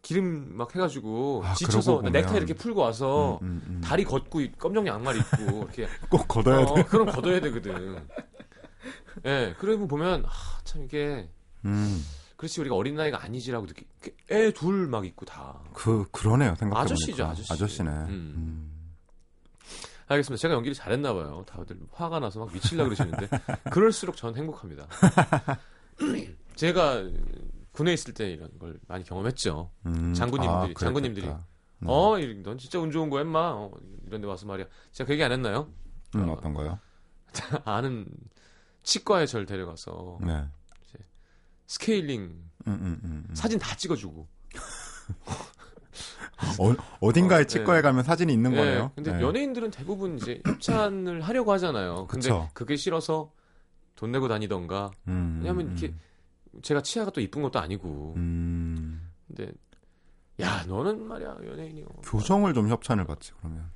[0.03, 3.81] 기름 막 해가지고 아, 지쳐서 보면- 넥타이 이렇게 풀고 와서 음, 음, 음.
[3.83, 5.37] 다리 걷고 검정 양말 입고
[5.75, 6.85] 이렇게 꼭 걷어야 어, 돼.
[6.85, 7.97] 그럼 걷어야 되거든.
[9.25, 10.31] 예, 그러고 보면 아,
[10.65, 11.29] 참 이게
[11.65, 12.05] 음.
[12.43, 13.87] 그렇지 우리가 어린 나이가 아니지라고 느끼.
[14.29, 15.61] 애둘 막 있고 다.
[15.73, 16.57] 그 그러네요.
[16.57, 16.81] 생각해 보니까.
[16.81, 17.53] 아저씨죠, 아저씨.
[17.53, 17.89] 아저씨네.
[17.89, 18.09] 음.
[18.37, 18.89] 음.
[20.09, 20.41] 알겠습니다.
[20.41, 21.45] 제가 연기를 잘했나 봐요.
[21.47, 23.29] 다들 화가 나서 막 미칠라 그러시는데
[23.71, 24.89] 그럴수록 전 행복합니다.
[26.57, 27.05] 제가
[27.71, 29.71] 군에 있을 때 이런 걸 많이 경험했죠.
[29.87, 30.13] 음.
[30.13, 30.81] 장군님들이, 그랬겠다.
[30.81, 31.27] 장군님들이.
[31.29, 31.37] 네.
[31.87, 33.39] 어, 이- 넌 진짜 운 좋은 거야, 임마.
[33.55, 33.71] 어,
[34.09, 34.67] 이런 데 와서 말이야.
[34.91, 35.73] 제가 그 얘기 안 했나요?
[36.17, 36.33] 음, 어.
[36.33, 36.77] 어떤 거요?
[37.65, 38.05] 아는
[38.83, 40.45] 치과에 절 데려가서 네.
[41.73, 43.35] 스케일링 음, 음, 음, 음.
[43.35, 44.29] 사진 다 찍어주고.
[46.59, 47.83] 어, 어딘가에 어, 치과에 네.
[47.83, 48.93] 가면 사진이 있는 예, 거네요.
[48.95, 49.23] 근데 네.
[49.23, 52.09] 연예인들은 대부분 이제 협찬을 하려고 하잖아요.
[52.09, 52.51] 근데 그쵸.
[52.53, 53.33] 그게 싫어서
[53.95, 54.91] 돈 내고 다니던가.
[55.09, 55.95] 음, 왜냐면 음, 이렇게
[56.61, 58.15] 제가 치아가 또 이쁜 것도 아니고.
[58.17, 59.09] 음.
[59.27, 59.51] 근데
[60.43, 61.87] 야 너는 말이야 연예인이요.
[62.05, 63.71] 교정을 좀 협찬을 받지 그러면.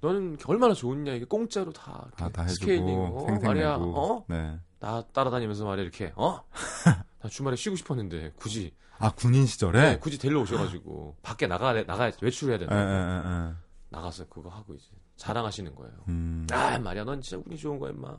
[0.00, 3.76] 너는 얼마나 좋냐 이게 공짜로 다, 아, 다 스케일링 어, 말이야.
[3.76, 4.24] 어?
[4.28, 4.58] 네.
[4.80, 6.42] 나 따라다니면서 말이야 이렇게 어?
[7.22, 9.98] 나 주말에 쉬고 싶었는데 굳이 아 군인 네, 시절에.
[9.98, 12.76] 굳이 데리러 오셔가지고 밖에 나가 나가 외출해야 예, 된다.
[12.76, 13.54] 예, 예, 예.
[13.90, 15.92] 나가서 그거 하고 이제 자랑하시는 거예요.
[16.08, 16.46] 음.
[16.52, 18.16] 아 말이야 넌 진짜 운이 좋은 거야 임마.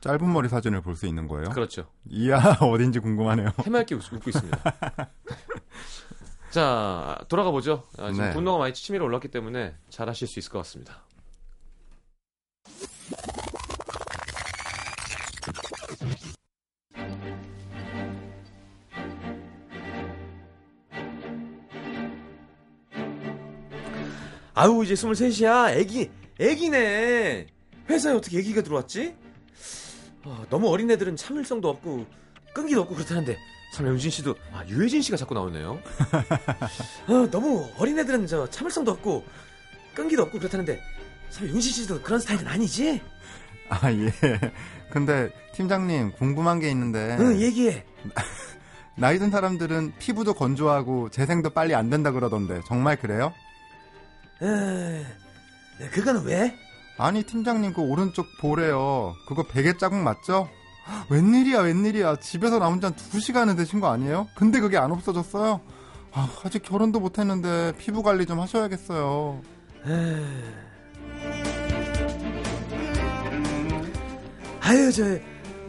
[0.00, 1.50] 짧은 머리 사진을 볼 수 있는 거예요?
[1.50, 1.90] 그렇죠.
[2.08, 3.50] 이야 어딘지 궁금하네요.
[3.60, 4.58] 해맑게 웃, 웃고 있습니다.
[6.50, 7.84] 자 돌아가 보죠.
[7.98, 8.32] 아, 지금 네.
[8.32, 11.04] 분노가 많이 치밀어 올랐기 때문에 잘하실 수 있을 것 같습니다.
[24.60, 27.46] 아우 이제 23이야 애기 애기네
[27.88, 29.16] 회사에 어떻게 애기가 들어왔지?
[30.24, 32.04] 어, 너무 어린 애들은 참을성도 없고
[32.52, 33.38] 끈기도 없고 그렇다는데
[33.72, 35.80] 참 유진 씨도 아 유해진 씨가 자꾸 나오네요.
[37.08, 39.24] 어, 너무 어린 애들은 저 참을성도 없고
[39.94, 40.78] 끈기도 없고 그렇다는데
[41.30, 43.00] 참 윤진 씨도 그런 스타일은 아니지?
[43.70, 44.12] 아 예.
[44.90, 47.82] 근데 팀장님 궁금한 게 있는데 응 얘기해.
[48.94, 53.32] 나이 든 사람들은 피부도 건조하고 재생도 빨리 안 된다 그러던데 정말 그래요?
[54.42, 55.04] 에,
[55.90, 56.54] 그거는 왜?
[56.98, 59.14] 아니 팀장님 그 오른쪽 볼에요.
[59.26, 60.48] 그거 베개 자국 맞죠?
[60.88, 64.28] 헉, 웬일이야 웬일이야 집에서 나온 지 한 2시간은 되신 거 아니에요?
[64.34, 65.60] 근데 그게 안 없어졌어요?
[66.12, 69.40] 아, 아직 결혼도 못했는데 피부 관리 좀 하셔야겠어요.
[69.86, 70.24] 에...
[74.60, 75.04] 아유 저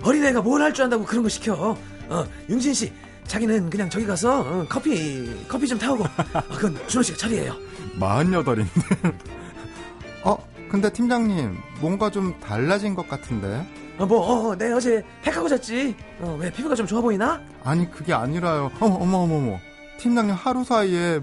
[0.04, 1.78] 어린애가 뭘 할 줄 안다고 그런 거 시켜.
[2.10, 2.92] 어 윤진 씨
[3.28, 7.56] 자기는 그냥 저기 가서 어, 커피 커피 좀 타오고 어, 그건 준호 씨가 처리해요.
[8.02, 9.14] 48인데.
[10.26, 10.38] 어,
[10.70, 13.66] 근데 팀장님 뭔가 좀 달라진 것 같은데?
[13.98, 15.96] 어, 뭐, 어, 어, 내 어제 팩하고 잤지.
[16.20, 17.40] 어, 왜 피부가 좀 좋아 보이나?
[17.64, 18.72] 아니 그게 아니라요.
[18.80, 19.60] 어머 어머 어머 어머.
[20.00, 21.20] 팀장님 하루 사이에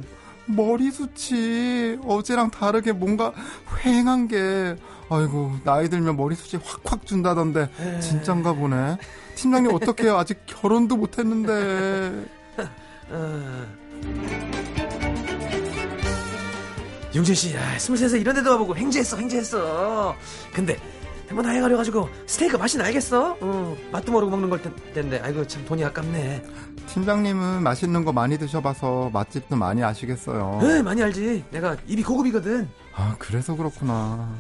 [0.46, 3.32] 머리숱이 어제랑 다르게 뭔가
[3.82, 4.76] 휑한 게
[5.10, 8.00] 아이고 나이 들면 머리숱이 확확 준다던데 에.
[8.00, 8.96] 진짠가 보네.
[9.34, 10.16] 팀장님 어떡해요?
[10.16, 12.24] 아직 결혼도 못했는데.
[17.18, 20.14] 용진 씨, 아, 23세 이런 데도 와보고 횡재했어, 횡재했어.
[20.54, 20.78] 근데,
[21.32, 23.36] 뭐 나이 가려가지고 스테이크 맛이 나겠어?
[23.40, 26.44] 어, 맛도 모르고 먹는 걸 텐- 텐데, 아이고, 참 돈이 아깝네.
[26.86, 30.60] 팀장님은 맛있는 거 많이 드셔봐서 맛집도 많이 아시겠어요.
[30.62, 31.44] 에, 많이 알지.
[31.50, 32.68] 내가 입이 고급이거든.
[32.94, 34.32] 아 그래서 그렇구나.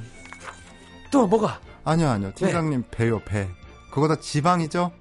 [1.10, 1.60] 또 뭐가?
[1.84, 3.48] 아니요 아니요 팀장님 배요 배.
[3.90, 4.92] 그거 다 지방이죠?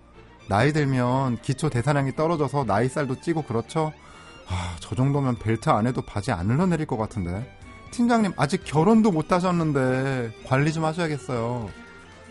[0.49, 3.93] 나이 들면 기초 대사량이 떨어져서 나이살도 찌고 그렇죠?
[4.49, 7.49] 아, 저 정도면 벨트 안 해도 바지 안 흘러내릴 것 같은데.
[7.91, 11.69] 팀장님 아직 결혼도 못 하셨는데 관리 좀 하셔야겠어요.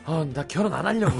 [0.04, 1.16] 어, 나 결혼 안 하려고.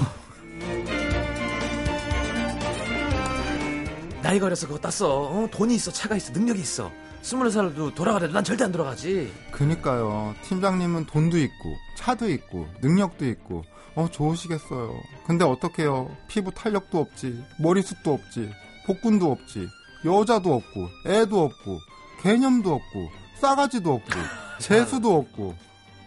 [4.22, 5.06] 나이 걸려서 그거 땄어.
[5.08, 6.90] 어, 돈이 있어, 차가 있어, 능력이 있어.
[7.22, 9.32] 스물 살도 돌아가래도 난 절대 안 돌아가지.
[9.50, 10.34] 그니까요.
[10.42, 14.92] 팀장님은 돈도 있고, 차도 있고, 능력도 있고, 어, 좋으시겠어요.
[15.26, 16.10] 근데 어떡해요.
[16.28, 18.50] 피부 탄력도 없지, 머리숱도 없지,
[18.86, 19.68] 복근도 없지,
[20.04, 21.78] 여자도 없고, 애도 없고,
[22.22, 24.10] 개념도 없고, 싸가지도 없고,
[24.58, 25.54] 재수도 없고.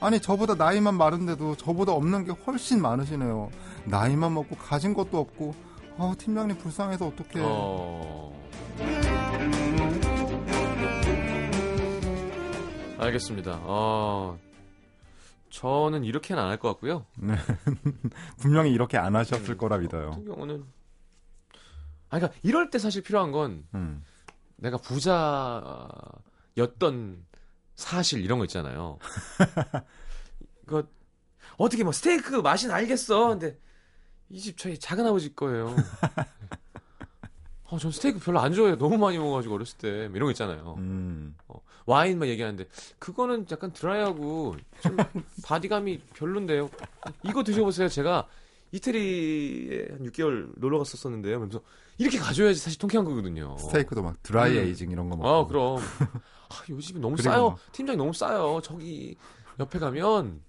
[0.01, 3.49] 아니, 저보다 나이만 많은데도 저보다 없는 게 훨씬 많으시네요.
[3.85, 5.53] 나이만 먹고 가진 것도 없고,
[5.97, 7.43] 어, 팀장님 불쌍해서 어떡해.
[7.45, 8.33] 어.
[12.97, 13.59] 알겠습니다.
[13.63, 14.37] 어.
[15.49, 17.05] 저는 이렇게는 안 할 것 같고요.
[18.37, 20.09] 분명히 이렇게 안 하셨을 음, 거라 저 믿어요.
[20.11, 20.63] 같은 경우는
[22.09, 24.03] 아 그러니까 이럴 때 사실 필요한 건 음.
[24.57, 25.63] 내가 부자
[26.57, 27.25] 였던
[27.75, 28.97] 사실 이런 거 있잖아요.
[30.65, 30.87] 그
[31.57, 33.29] 어떻게 뭐 스테이크 맛은 알겠어.
[33.29, 33.57] 근데
[34.29, 35.75] 이 집 저희 작은 아버지 거예요.
[37.63, 38.77] 어, 전 스테이크 별로 안 좋아해요.
[38.77, 40.75] 너무 많이 먹어가지고 어렸을 때뭐 이런 거 있잖아요.
[40.79, 41.35] 음.
[41.85, 42.67] 와인 막 얘기하는데
[42.99, 44.97] 그거는 약간 드라이하고 좀
[45.43, 46.69] 바디감이 별론데요.
[47.23, 47.87] 이거 드셔보세요.
[47.89, 48.27] 제가
[48.71, 51.39] 이태리에 한 6개월 놀러 갔었었는데요.
[51.39, 51.61] 그래서
[51.97, 53.57] 이렇게 가져야지 사실 통쾌한 거거든요.
[53.57, 54.65] 스테이크도 막 드라이 음.
[54.65, 55.27] 에이징 이런 거 먹고.
[55.29, 55.79] 아 그럼
[56.49, 57.49] 아, 요즘에 너무 그리고 싸요.
[57.51, 58.59] 막- 팀장이 너무 싸요.
[58.63, 59.15] 저기
[59.59, 60.41] 옆에 가면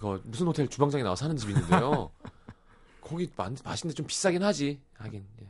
[0.00, 2.10] 그 무슨 호텔 주방장이 나와서 하는 집 있는데요.
[3.00, 4.80] 거기 마, 맛있는데 좀 비싸긴 하지.
[4.94, 5.46] 하긴 예.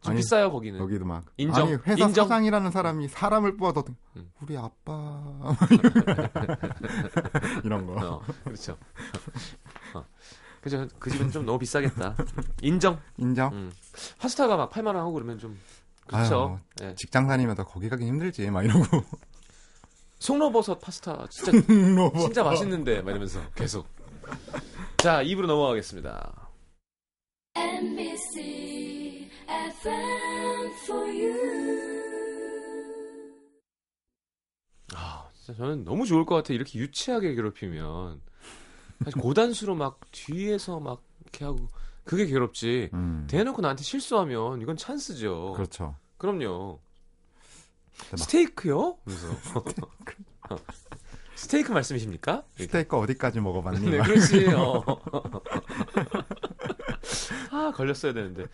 [0.00, 0.78] 좀 아니, 비싸요 거기는.
[0.78, 1.66] 여기도 막 인정.
[1.66, 2.28] 아니 회사 인정.
[2.28, 3.84] 사장이라는 사람이 사람을 뽑아도
[4.16, 4.30] 음.
[4.42, 5.56] 우리 아빠
[7.64, 7.92] 이런 거.
[7.94, 8.76] 어, 그렇죠.
[9.94, 10.04] 어.
[10.60, 10.86] 그죠.
[10.98, 12.16] 그 집은 좀 너무 비싸겠다.
[12.62, 13.00] 인정.
[13.16, 13.52] 인정.
[13.52, 13.72] 음.
[14.18, 15.58] 파스타가 막 8만 원 하고 그러면 좀
[16.08, 16.60] 그렇죠.
[16.82, 16.94] 예.
[16.96, 18.82] 직장 다니면서 거기 가기 힘들지 막 이러고.
[20.18, 21.52] 송로버섯 파스타 진짜
[22.18, 23.86] 진짜 맛있는데 막 이러면서 계속.
[24.96, 26.48] 자, 입으로 넘어가겠습니다.
[27.54, 32.08] NBC FM for you.
[34.94, 36.52] 아, 진짜 저는 너무 좋을 것 같아.
[36.52, 38.20] 이렇게 유치하게 괴롭히면.
[39.04, 41.68] 사실 고단수로 막 뒤에서 막 이렇게 하고
[42.08, 42.88] 그게 괴롭지.
[42.94, 43.26] 음.
[43.28, 45.52] 대놓고 나한테 실수하면 이건 찬스죠.
[45.52, 45.94] 그렇죠.
[46.16, 46.80] 그럼요.
[48.10, 48.96] 막- 스테이크요?
[49.04, 49.28] 그래서
[51.36, 52.44] 스테이크 말씀이십니까?
[52.56, 53.90] 스테이크 어디까지 먹어봤니?
[53.90, 54.06] 네, 막.
[54.06, 54.46] 그렇지.
[54.54, 54.82] 어.
[57.52, 58.46] 아, 걸렸어야 되는데.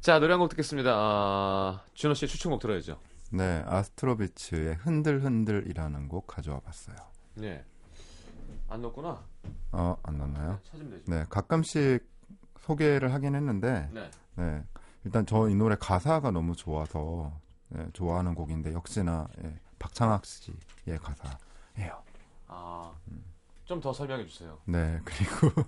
[0.00, 0.92] 자, 노래 한 곡 듣겠습니다.
[0.94, 2.96] 아, 준호 씨의 추천곡 들어야죠.
[3.32, 6.94] 네, 아스트로비츠의 흔들흔들이라는 곡 가져와 봤어요.
[7.34, 7.64] 네.
[8.68, 9.20] 안 넣었구나.
[9.72, 10.60] 어, 안 넣나요?
[10.70, 11.02] 찾으면 되죠.
[11.08, 12.13] 네, 가끔씩
[12.68, 14.10] 소개를 하긴 했는데, 네.
[14.36, 14.64] 네,
[15.04, 17.32] 일단 저 이 노래 가사가 너무 좋아서
[17.68, 22.02] 네, 좋아하는 곡인데 역시나 예, 박창학 씨의 가사예요.
[22.48, 22.92] 아,
[23.64, 24.58] 좀더 설명해 주세요.
[24.64, 25.62] 네, 그리고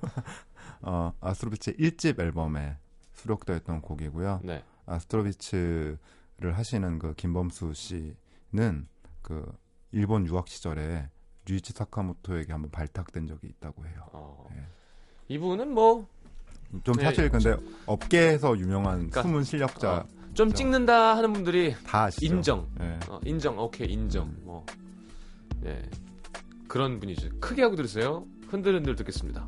[0.83, 2.77] 어, 아스트로비츠 1집 앨범에
[3.13, 4.41] 수록되어 있던 곡이고요.
[4.45, 4.63] 네.
[4.87, 5.99] 아스트로비츠를
[6.57, 8.89] 하시는 그 김범수 씨는
[9.23, 9.53] 그
[9.93, 11.09] 일본 유학 시절에
[11.47, 14.07] 류이치 사카모토에게 한번 발탁된 적이 있다고 해요.
[14.13, 14.49] 어.
[14.53, 14.65] 예.
[15.29, 16.07] 이분은 뭐,
[16.85, 22.05] 좀 네, 사실 근데 업계에서 유명한 그러니까, 숨은 실력자 어, 좀 찍는다 하는 분들이 다
[22.05, 22.27] 아시죠?
[22.35, 22.67] 인정.
[22.81, 22.99] 예.
[23.09, 24.35] 어, 인정, 오케이, 인정.
[24.43, 24.65] 뭐,
[25.61, 25.83] 네.
[26.69, 27.31] 그런 분이죠.
[27.41, 28.27] 크게 하고 들으세요.
[28.49, 29.47] 흔들흔들 듣겠습니다.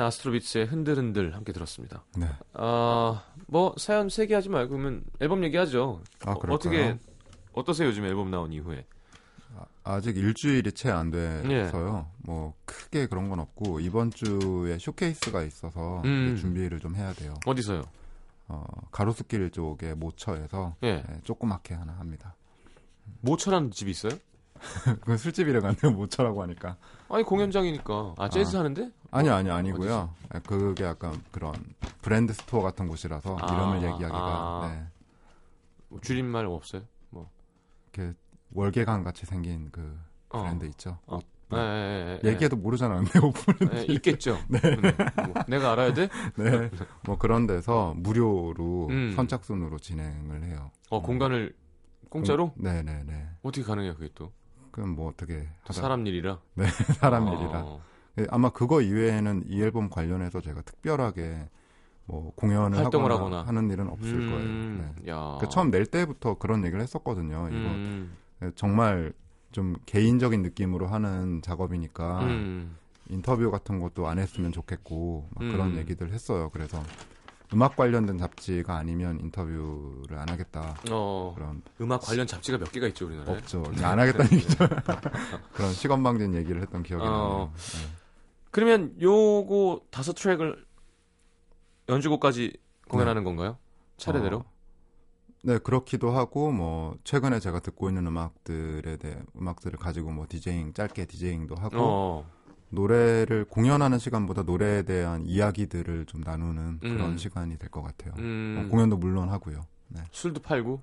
[0.00, 2.02] 자, 아스트로비츠의 흔들흔들 함께 들었습니다.
[2.16, 2.26] 네.
[2.54, 6.00] 아, 뭐 사연 세개 하지 말고 그러면 앨범 얘기하죠.
[6.24, 6.54] 아, 어, 그럴까요?
[6.54, 6.98] 어떻게
[7.52, 8.86] 어떠세요 요즘 앨범 나온 이후에?
[9.84, 12.06] 아직 일주일이 채 안 돼서요.
[12.10, 12.22] 예.
[12.24, 16.34] 뭐 크게 그런 건 없고 이번 주에 쇼케이스가 있어서 음.
[16.40, 17.34] 준비를 좀 해야 돼요.
[17.44, 17.82] 어디서요?
[18.48, 22.34] 어, 가로수길 쪽에 모처에서 예, 예, 조그맣게 하나 합니다.
[23.20, 24.12] 모처라는 집이 있어요?
[25.00, 26.76] 그 술집이라 갔는데 모처라고 하니까
[27.08, 28.60] 아니 공연장이니까 아 재즈 아.
[28.60, 28.90] 하는데?
[29.10, 30.14] 아니요 아니요 아니고요.
[30.34, 31.54] 예, 그게 약간 그런
[32.02, 34.70] 브랜드 store 같은 곳이라서 아, 이름을 얘기하기가 아.
[34.70, 34.86] 네,
[35.88, 36.82] 뭐 줄임말 없어요?
[37.92, 38.14] 이렇게
[38.52, 39.98] 월계관 같이 생긴 그
[40.30, 40.42] 어.
[40.42, 40.98] 브랜드 있죠.
[41.06, 41.16] 어.
[41.16, 43.02] 옷, 예, 예, 예, 얘기해도 모르잖아.
[43.02, 43.54] 내 오픈.
[43.74, 44.38] 예, 있겠죠.
[44.48, 44.60] 네.
[44.76, 46.08] 뭐, 내가 알아야 돼?
[46.38, 46.70] 네.
[47.04, 49.12] 뭐 그런 데서 무료로 음.
[49.16, 50.70] 선착순으로 진행을 해요.
[50.90, 51.54] 어, 공간을
[52.08, 52.52] 공짜로?
[52.56, 53.28] 네, 네, 네.
[53.42, 54.32] 어떻게 가능해요, 그게 또?
[54.70, 56.38] 그럼 뭐 어떻게 또 하다 사람 일이라.
[56.98, 57.78] 사람 어, 일이라.
[58.20, 61.48] 예, 아마 그거 이외에는 이 앨범 관련해서 제가 특별하게
[62.06, 63.48] 뭐 공연을 활동을 하거나, 하거나.
[63.48, 64.94] 하는 일은 없을 음, 거예요.
[65.04, 65.10] 네.
[65.12, 65.38] 야.
[65.40, 67.48] 그 처음 낼 때부터 그런 얘기를 했었거든요.
[67.50, 69.12] 음, 이거 정말
[69.52, 72.76] 좀 개인적인 느낌으로 하는 작업이니까 음.
[73.08, 75.52] 인터뷰 같은 것도 안 했으면 좋겠고 막 음.
[75.52, 76.50] 그런 얘기들 했어요.
[76.52, 76.82] 그래서
[77.52, 80.76] 음악 관련된 잡지가 아니면 인터뷰를 안 하겠다.
[80.90, 83.36] 어, 그런 음악 관련 잡지가 몇 개가 있죠, 우리나라에?
[83.36, 83.64] 없죠.
[83.82, 84.56] 안 하겠다는 얘기죠.
[85.52, 87.08] 그런 시건방진 얘기를 했던 기억이 어.
[87.10, 87.52] 나요.
[87.56, 87.96] 네.
[88.52, 90.64] 그러면 요거 다섯 트랙을
[91.88, 92.56] 연주곡까지
[92.88, 93.58] 공연하는 건가요?
[93.96, 94.38] 차례대로?
[94.38, 94.44] 어,
[95.42, 101.06] 네, 그렇기도 하고 뭐 최근에 제가 듣고 있는 음악들에 대해 음악들을 가지고 뭐 디제잉 짧게
[101.06, 102.30] 디제잉도 하고 어.
[102.70, 107.18] 노래를 공연하는 시간보다 노래에 대한 이야기들을 좀 나누는 그런 음.
[107.18, 108.14] 시간이 될 것 같아요.
[108.18, 109.66] 음, 어, 공연도 물론 하고요.
[109.88, 110.02] 네.
[110.12, 110.80] 술도 팔고.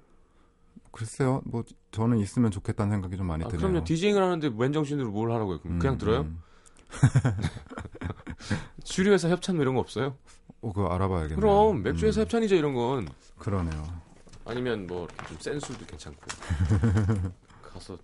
[0.92, 3.68] 글쎄요, 뭐 저는 있으면 좋겠다는 생각이 좀 많이 아, 드네요.
[3.68, 3.84] 그럼요.
[3.84, 5.60] 디제잉을 하는데 맨정신으로 뭘 하라고요?
[5.60, 6.22] 그럼 음, 그냥 들어요?
[6.22, 6.42] 음.
[8.84, 10.16] 주류 회사 협찬 뭐 이런 거 없어요?
[10.62, 11.36] 어, 그거 알아봐야겠네요.
[11.40, 13.08] 그럼 맥주 회사 음, 협찬이죠 이런 건.
[13.38, 13.86] 그러네요.
[14.46, 16.20] 아니면 뭐 좀 센 술도 괜찮고.
[17.62, 17.98] 가서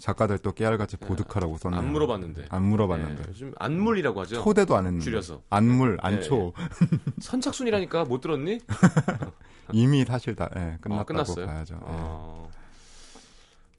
[0.00, 1.06] 작가들 또 깨알같이 네.
[1.06, 1.78] 보드카라고 썼네요.
[1.78, 2.46] 안 물어봤는데.
[2.48, 3.22] 안 물어봤는데.
[3.22, 4.42] 네, 요즘 안물이라고 하죠.
[4.42, 5.04] 초대도 안 했는데.
[5.04, 5.42] 줄여서.
[5.50, 6.54] 안물, 네, 안초.
[7.20, 8.60] 선착순이라니까 못 들었니?
[9.72, 11.46] 이미 사실 다 예, 끝났다고 아, 끝났어요?
[11.46, 11.74] 봐야죠.
[11.74, 11.78] 예.
[11.82, 12.50] 어,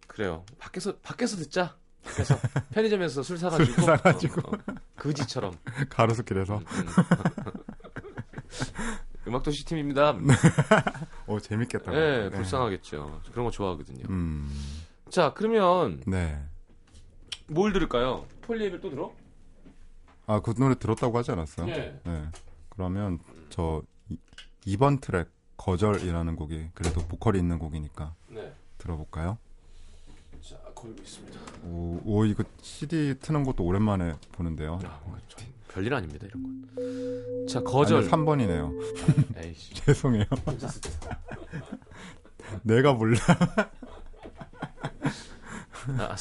[0.08, 0.46] 그래요.
[0.60, 1.76] 밖에서 밖에서 듣자.
[2.06, 2.38] 그래서
[2.72, 4.42] 편의점에서 술 사가지고, 술 사가지고.
[4.48, 5.54] 어, 어, 그지처럼.
[5.90, 6.58] 가로수길에서.
[6.58, 6.66] 음,
[9.28, 9.36] 음.
[9.36, 10.16] 악도시 팀입니다.
[11.28, 11.92] 오 재밌겠다.
[11.92, 13.22] 네, 불쌍하겠죠.
[13.24, 14.04] 저 그런 거 좋아하거든요.
[14.10, 14.50] 음,
[15.12, 16.42] 자, 그러면 네.
[17.48, 18.26] 뭘 들을까요?
[18.44, 19.14] 폴리앱을 또 들어?
[20.26, 21.66] 아 그 노래 들었다고 하지 않았어요?
[21.68, 22.00] 네.
[22.06, 22.24] 네.
[22.70, 23.20] 그러면
[23.50, 24.18] 저 이,
[24.66, 28.54] 2번 트랙 거절이라는 곡이 그래도 보컬이 있는 곡이니까 네.
[28.78, 29.38] 들어볼까요?
[30.42, 31.40] 자, 걸고 있습니다.
[31.66, 34.80] 오, 오 이거 CD 트는 것도 오랜만에 보는데요.
[34.86, 37.48] 아, 뭐, 저, 별일 아닙니다, 이런 건.
[37.48, 38.10] 자, 거절.
[38.10, 39.38] 3번이네요.
[39.38, 39.74] 에이씨.
[39.86, 40.24] 죄송해요.
[42.64, 43.18] 내가 몰라.
[46.00, 46.16] 아,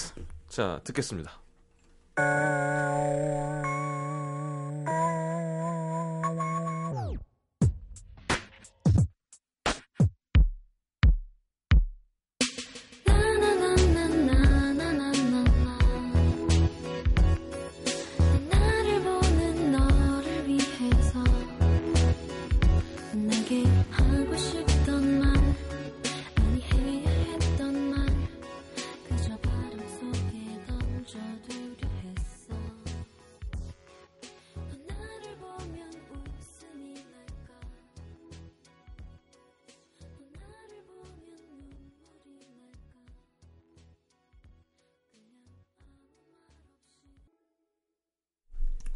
[0.48, 1.32] 자, 듣겠습니다.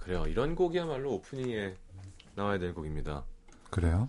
[0.05, 0.25] 그래요.
[0.27, 1.75] 이런 곡이야말로 오프닝에
[2.35, 3.25] 나와야 될 곡입니다.
[3.71, 4.09] 그래요?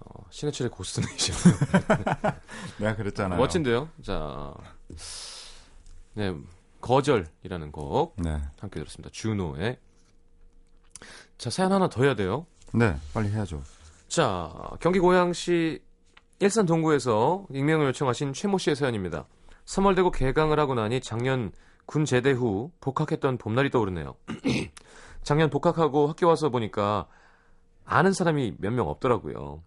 [0.00, 1.36] 어, 신해철의 고스트네이션.
[2.78, 3.38] 내가 그랬잖아요.
[3.38, 3.88] 멋진데요?
[4.02, 4.54] 자,
[6.14, 6.34] 네,
[6.80, 8.40] 거절이라는 곡 네.
[8.60, 9.10] 함께 들었습니다.
[9.12, 9.78] 준호의.
[11.36, 12.46] 자, 사연 하나 더 해야 돼요.
[12.72, 13.62] 네, 빨리 해야죠.
[14.06, 15.82] 자, 경기 고양시
[16.38, 19.26] 일산 동구에서 익명을 요청하신 최모 씨의 사연입니다.
[19.64, 21.50] 3월 되고 개강을 하고 나니 작년
[21.86, 24.14] 군 제대 후 복학했던 봄날이 떠오르네요.
[25.28, 27.06] 작년 복학하고 학교 와서 보니까
[27.84, 29.62] 아는 사람이 몇 명 없더라고요.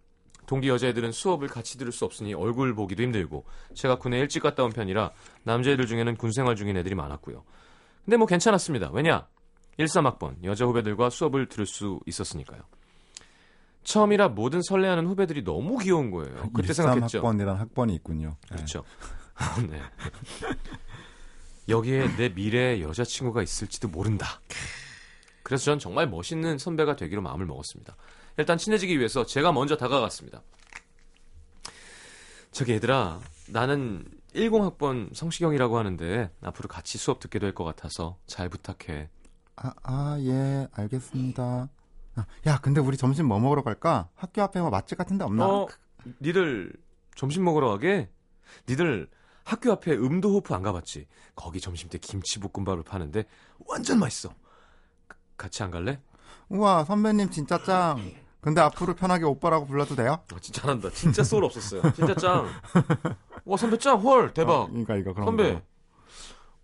[0.47, 3.45] 동기 여자애들은 수업을 같이 들을 수 없으니 얼굴 보기도 힘들고
[3.75, 5.11] 제가 군에 일찍 갔다 온 편이라
[5.43, 7.43] 남자애들 중에는 군 생활 중인 애들이 많았고요.
[8.03, 8.89] 근데 뭐 괜찮았습니다.
[8.91, 9.27] 왜냐?
[9.77, 12.61] 13학번 여자 후배들과 수업을 들을 수 있었으니까요.
[13.83, 16.49] 처음이라 모든 설레하는 후배들이 너무 귀여운 거예요.
[16.55, 17.19] 그때 생각했죠.
[17.19, 18.35] 학번이란 학번이 있군요.
[18.49, 18.55] 네.
[18.55, 18.83] 그렇죠.
[19.69, 19.79] 네.
[21.69, 24.41] 여기에 내 미래의 여자친구가 있을지도 모른다.
[25.43, 27.95] 그래서 전 정말 멋있는 선배가 되기로 마음을 먹었습니다.
[28.37, 30.41] 일단 친해지기 위해서 제가 먼저 다가갔습니다.
[32.51, 39.09] 저기 얘들아, 나는 10학번 성시경이라고 하는데 앞으로 같이 수업 듣게 될 것 같아서 잘 부탁해.
[39.57, 41.69] 아, 아, 예, 알겠습니다.
[42.15, 44.09] 아, 야, 근데 우리 점심 뭐 먹으러 갈까?
[44.15, 45.47] 학교 앞에 뭐 맛집 같은 데 없나?
[45.47, 45.67] 어,
[46.21, 46.73] 니들
[47.15, 48.09] 점심 먹으러 가게?
[48.67, 49.09] 니들
[49.43, 51.07] 학교 앞에 음도호프 안 가봤지?
[51.35, 53.25] 거기 점심 때 김치볶음밥을 파는데
[53.67, 54.33] 완전 맛있어.
[55.41, 55.99] 가- 같이 안 갈래?
[56.49, 57.99] 우와, 선배님 진짜 짱.
[58.41, 60.19] 근데 앞으로 편하게 오빠라고 불러도 돼요?
[60.33, 60.89] 아, 진짜 잘한다.
[60.91, 61.81] 진짜 소울 없었어요.
[61.93, 62.47] 진짜 짱.
[63.45, 64.53] 와 선배 짱 헐 대박.
[64.53, 65.53] 어, 그러니까 이거 그런 선배.
[65.53, 65.61] 거.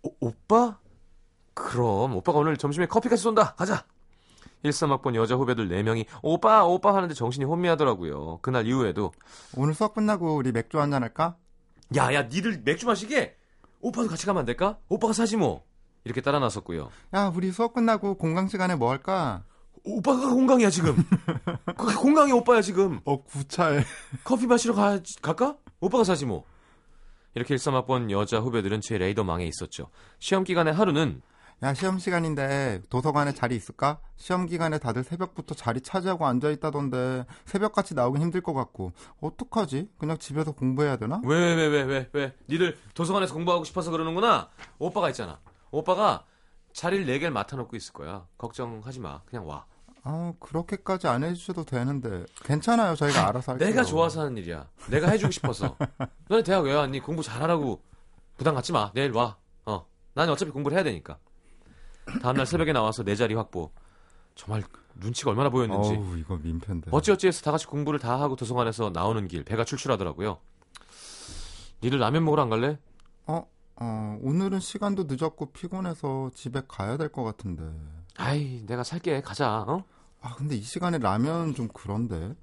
[0.02, 0.78] 오, 오빠?
[1.54, 3.54] 그럼 오빠가 오늘 점심에 커피까지 쏜다.
[3.54, 3.84] 가자.
[4.64, 8.38] 13학번 여자 후배들 4명이 오빠 오빠 하는데 정신이 혼미하더라고요.
[8.42, 9.12] 그날 이후에도
[9.56, 11.36] 오늘 수업 끝나고 우리 맥주 한잔 할까?
[11.94, 13.36] 야야 니들 맥주 마시게
[13.80, 14.78] 오빠도 같이 가면 안 될까?
[14.88, 15.64] 오빠가 사지 뭐.
[16.08, 16.88] 이렇게 따라 나섰고요.
[17.14, 19.44] 야, 우리 수업 끝나고 공강 시간에 뭐 할까?
[19.84, 20.96] 오빠가 공강이야 지금.
[21.76, 23.00] 그 공강이 오빠야 지금.
[23.04, 23.84] 어, 구차해.
[24.24, 25.56] 커피 마시러 가, 갈까?
[25.80, 26.44] 오빠가 사지 뭐.
[27.34, 29.90] 이렇게 13학번 여자 후배들은 제 레이더망에 있었죠.
[30.18, 31.20] 시험 기간에 하루는
[31.62, 33.98] 야, 시험 시간인데 도서관에 자리 있을까?
[34.16, 39.90] 시험 기간에 다들 새벽부터 자리 차지하고 앉아 있다던데 새벽같이 나오긴 힘들 것 같고 어떡하지?
[39.98, 41.20] 그냥 집에서 공부해야 되나?
[41.24, 44.48] 왜 왜 왜 왜 왜, 니들 도서관에서 공부하고 싶어서 그러는구나.
[44.78, 45.38] 오빠가 있잖아.
[45.70, 46.24] 오빠가
[46.72, 48.26] 자리를 4개를 맡아놓고 있을 거야.
[48.38, 49.22] 걱정하지 마.
[49.24, 49.64] 그냥 와.
[50.04, 52.94] 아, 그렇게까지 안 해주셔도 되는데 괜찮아요.
[52.94, 53.68] 저희가 알아서 할게요.
[53.68, 54.68] 내가 좋아서 하는 일이야.
[54.90, 55.76] 내가 해주고 싶어서.
[56.28, 57.00] 너네 대학 왜 왔니?
[57.00, 57.82] 공부 잘하라고.
[58.36, 58.90] 부담 갖지 마.
[58.94, 59.36] 내일 와.
[59.66, 59.84] 어.
[60.14, 61.18] 난 어차피 공부를 해야 되니까.
[62.22, 63.70] 다음날 새벽에 나와서 내 자리 확보.
[64.34, 64.62] 정말
[64.94, 65.90] 눈치가 얼마나 보였는지.
[65.94, 66.90] 어우, 이거 민폐인데.
[66.92, 70.38] 어찌어찌해서 다 같이 공부를 다 하고 도서관에서 나오는 길 배가 출출하더라고요.
[71.82, 72.78] 니들 라면 먹으러 안 갈래?
[73.26, 73.46] 어,
[73.80, 77.62] 어, 오늘은 시간도 늦었고 피곤해서 집에 가야 될 것 같은데.
[78.16, 79.60] 아이 내가 살게 가자.
[79.68, 79.84] 어?
[80.20, 82.34] 아, 근데 이 시간에 라면 좀 그런데.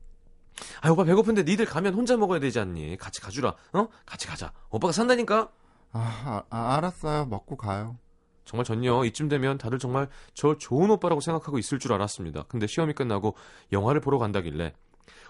[0.82, 2.96] 아 오빠 배고픈데 니들 가면 혼자 먹어야 되지 않니?
[2.98, 3.56] 같이 가주라.
[3.74, 3.88] 어?
[4.06, 4.54] 같이 가자.
[4.70, 5.50] 오빠가 산다니까.
[5.92, 7.26] 아, 아, 아, 알았어요.
[7.26, 7.98] 먹고 가요.
[8.46, 12.44] 정말 전요 이쯤 되면 다들 정말 저 좋은 오빠라고 생각하고 있을 줄 알았습니다.
[12.48, 13.36] 근데 시험이 끝나고
[13.72, 14.72] 영화를 보러 간다길래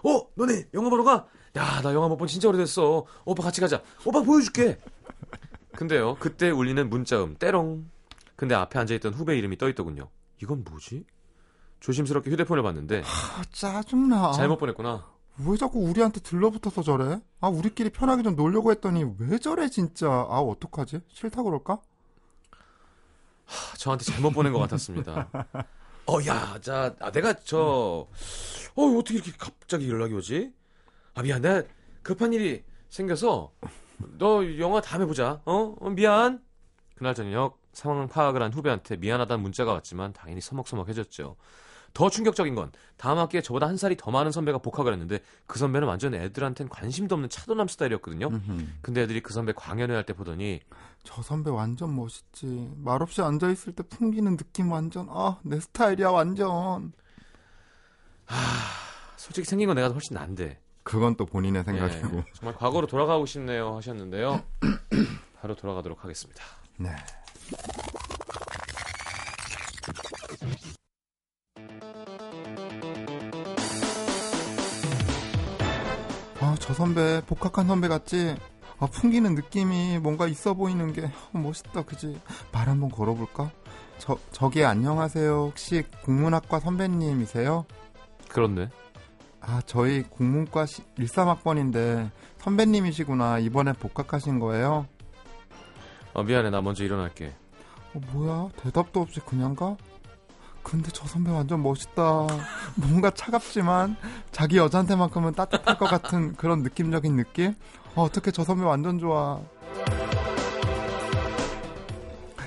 [0.04, 1.26] 어 너네 영화 보러 가?
[1.56, 3.06] 야 나 영화 못 본 진짜 오래됐어.
[3.24, 3.82] 오빠 같이 가자.
[4.04, 4.78] 오빠 보여줄게.
[5.76, 7.90] 근데요 그때 울리는 문자음 때롱.
[8.34, 10.08] 근데 앞에 앉아있던 후배 이름이 떠있더군요.
[10.42, 11.04] 이건 뭐지?
[11.80, 14.32] 조심스럽게 휴대폰을 봤는데 아, 짜증나.
[14.32, 15.06] 잘못 보냈구나.
[15.46, 17.20] 왜 자꾸 우리한테 들러붙어서 저래?
[17.40, 20.06] 아, 우리끼리 편하게 좀 놀려고 했더니 왜 저래, 진짜.
[20.08, 21.00] 아, 어떡하지?
[21.08, 21.78] 싫다 그럴까?
[23.78, 25.28] 저한테 잘못 보낸 것 같았습니다.
[26.06, 28.06] 어, 야, 자, 아, 내가 저,
[28.74, 30.52] 어, 어떻게 이렇게 갑자기 연락이 오지?
[31.14, 31.62] 아, 미안, 내가
[32.02, 33.52] 급한 일이 생겨서,
[34.18, 35.74] 너 영화 다음에 보자, 어?
[35.80, 36.40] 어, 미안.
[36.96, 41.36] 그날 저녁 상황 파악을 한 후배한테 미안하다는 문자가 왔지만 당연히 서먹서먹해졌죠.
[41.92, 45.88] 더 충격적인 건 다음 학기에 저보다 한 살이 더 많은 선배가 복학을 했는데 그 선배는
[45.88, 48.26] 완전 애들한텐 관심도 없는 차도남 스타일이었거든요.
[48.28, 48.66] 음흠.
[48.82, 50.60] 근데 애들이 그 선배 광연회 할 때 보더니
[51.04, 52.70] 저 선배 완전 멋있지.
[52.76, 56.92] 말없이 앉아 있을 때 풍기는 느낌 완전, 아, 내 스타일이야, 완전.
[59.16, 62.22] 솔직히 생긴 건 내가 훨씬 난데 그건 또 본인의 예, 생각이고.
[62.32, 64.40] 정말 과거로 돌아가고 싶네요 하셨는데요.
[65.42, 66.44] 바로 돌아가도록 하겠습니다.
[66.78, 66.90] 네.
[76.40, 78.36] 아, 저 선배, 복학한 선배 같지?
[78.78, 82.20] 아, 풍기는 느낌이 뭔가 있어 보이는 게 어, 멋있다, 그지?
[82.52, 83.50] 말 한번 걸어볼까?
[83.98, 85.46] 저, 저기 안녕하세요.
[85.46, 87.66] 혹시 국문학과 선배님이세요?
[88.28, 88.68] 그렇네.
[89.48, 93.38] 아, 저희 국문과 13학번인데 선배님이시구나.
[93.38, 94.86] 이번에 복학하신 거예요?
[96.14, 97.32] 어, 미안해 나 먼저 일어날게.
[97.94, 98.48] 어, 뭐야?
[98.56, 99.76] 대답도 없이 그냥 가?
[100.64, 102.26] 근데 저 선배 완전 멋있다.
[102.74, 103.96] 뭔가 차갑지만
[104.32, 107.54] 자기 여자한테만큼은 따뜻할 것 같은 그런 느낌적인 느낌?
[107.94, 109.40] 어, 어떻게 저 선배 완전 좋아.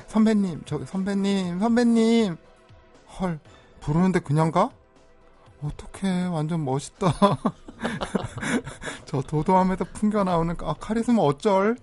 [0.08, 2.36] 선배님, 저기 선배님, 선배님.
[3.20, 3.40] 헐,
[3.80, 4.70] 부르는데 그냥 가?
[5.62, 7.12] 어떡해, 완전 멋있다.
[9.06, 11.76] 저 도도함에서 풍겨나오는 아, 카리스마 어쩔?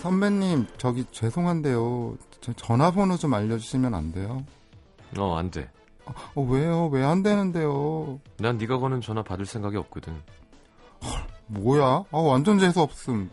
[0.00, 2.16] 선배님, 저기 죄송한데요.
[2.40, 4.44] 제 전화번호 좀 알려주시면 안 돼요?
[5.18, 5.70] 어, 안 돼.
[6.34, 6.88] 어, 왜요?
[6.88, 8.20] 왜 안 되는데요?
[8.38, 10.14] 난 네가 거는 전화 받을 생각이 없거든.
[11.46, 11.84] 뭐야?
[12.10, 13.30] 아, 완전 재수없음.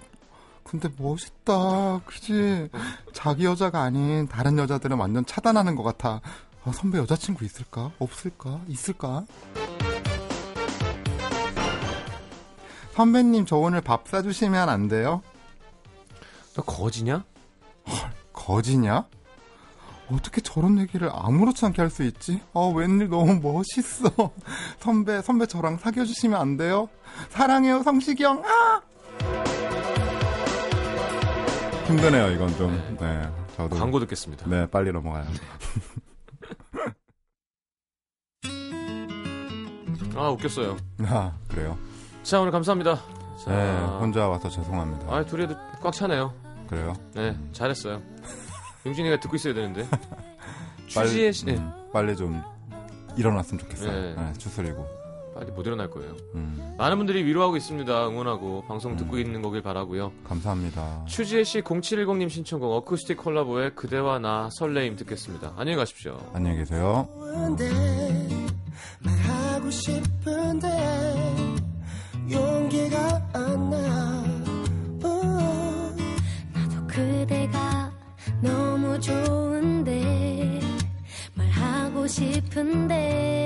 [0.63, 1.99] 근데 멋있다.
[2.05, 2.69] 그지?
[3.13, 6.21] 자기 여자가 아닌 다른 여자들은 완전 차단하는 것 같아.
[6.63, 7.91] 아, 선배 여자친구 있을까?
[7.99, 8.61] 없을까?
[8.67, 9.25] 있을까?
[12.93, 15.21] 선배님, 저 오늘 밥 사주시면 안 돼요?
[16.55, 17.23] 너 거지냐?
[18.33, 19.05] 거지냐?
[20.11, 22.41] 어떻게 저런 얘기를 아무렇지 않게 할 수 있지?
[22.53, 24.11] 아, 웬일 너무 멋있어.
[24.79, 26.89] 선배, 선배 저랑 사귀어 주시면 안 돼요?
[27.29, 28.43] 사랑해요, 성식이 형.
[28.45, 28.81] 아!
[31.87, 32.97] 힘드네요, 이건 좀.
[32.99, 33.77] 네, 저도.
[33.77, 34.45] 광고 듣겠습니다.
[34.47, 35.25] 네, 빨리 넘어가요.
[40.21, 40.77] 아 웃겼어요.
[41.07, 41.77] 아 그래요.
[42.21, 42.95] 자 오늘 감사합니다.
[43.43, 45.11] 자, 네, 혼자 와서 죄송합니다.
[45.11, 46.31] 아 둘이도 꽉 차네요.
[46.67, 46.93] 그래요?
[47.15, 47.49] 네 음.
[47.51, 47.99] 잘했어요.
[48.85, 49.87] 용진이가 듣고 있어야 되는데.
[50.87, 51.53] 취지에 빨리, 네.
[51.53, 51.91] 음, 네.
[51.91, 52.43] 빨리 좀
[53.17, 53.91] 일어났으면 좋겠어요.
[53.91, 54.13] 네.
[54.15, 54.85] 네, 주소리고.
[55.33, 56.15] 빨리 못 일어날 거예요.
[56.35, 56.75] 음.
[56.77, 58.07] 많은 분들이 위로하고 있습니다.
[58.09, 58.97] 응원하고 방송 음.
[58.97, 59.21] 듣고 음.
[59.21, 60.11] 있는 거길 바라고요.
[60.25, 61.05] 감사합니다.
[61.07, 65.53] 추지혜 씨 0710님 신청곡 어쿠스틱 콜라보의 그대와 나 설레임 듣겠습니다.
[65.57, 66.19] 안녕히 가십시오.
[66.33, 67.07] 안녕히 계세요.
[67.17, 67.57] 음.
[69.81, 70.67] 싶은데
[72.31, 74.23] 용기가 안 나.
[75.03, 75.09] 오.
[76.53, 77.91] 나도 그대가
[78.41, 80.59] 너무 좋은데
[81.33, 83.40] 말 하고 싶은데.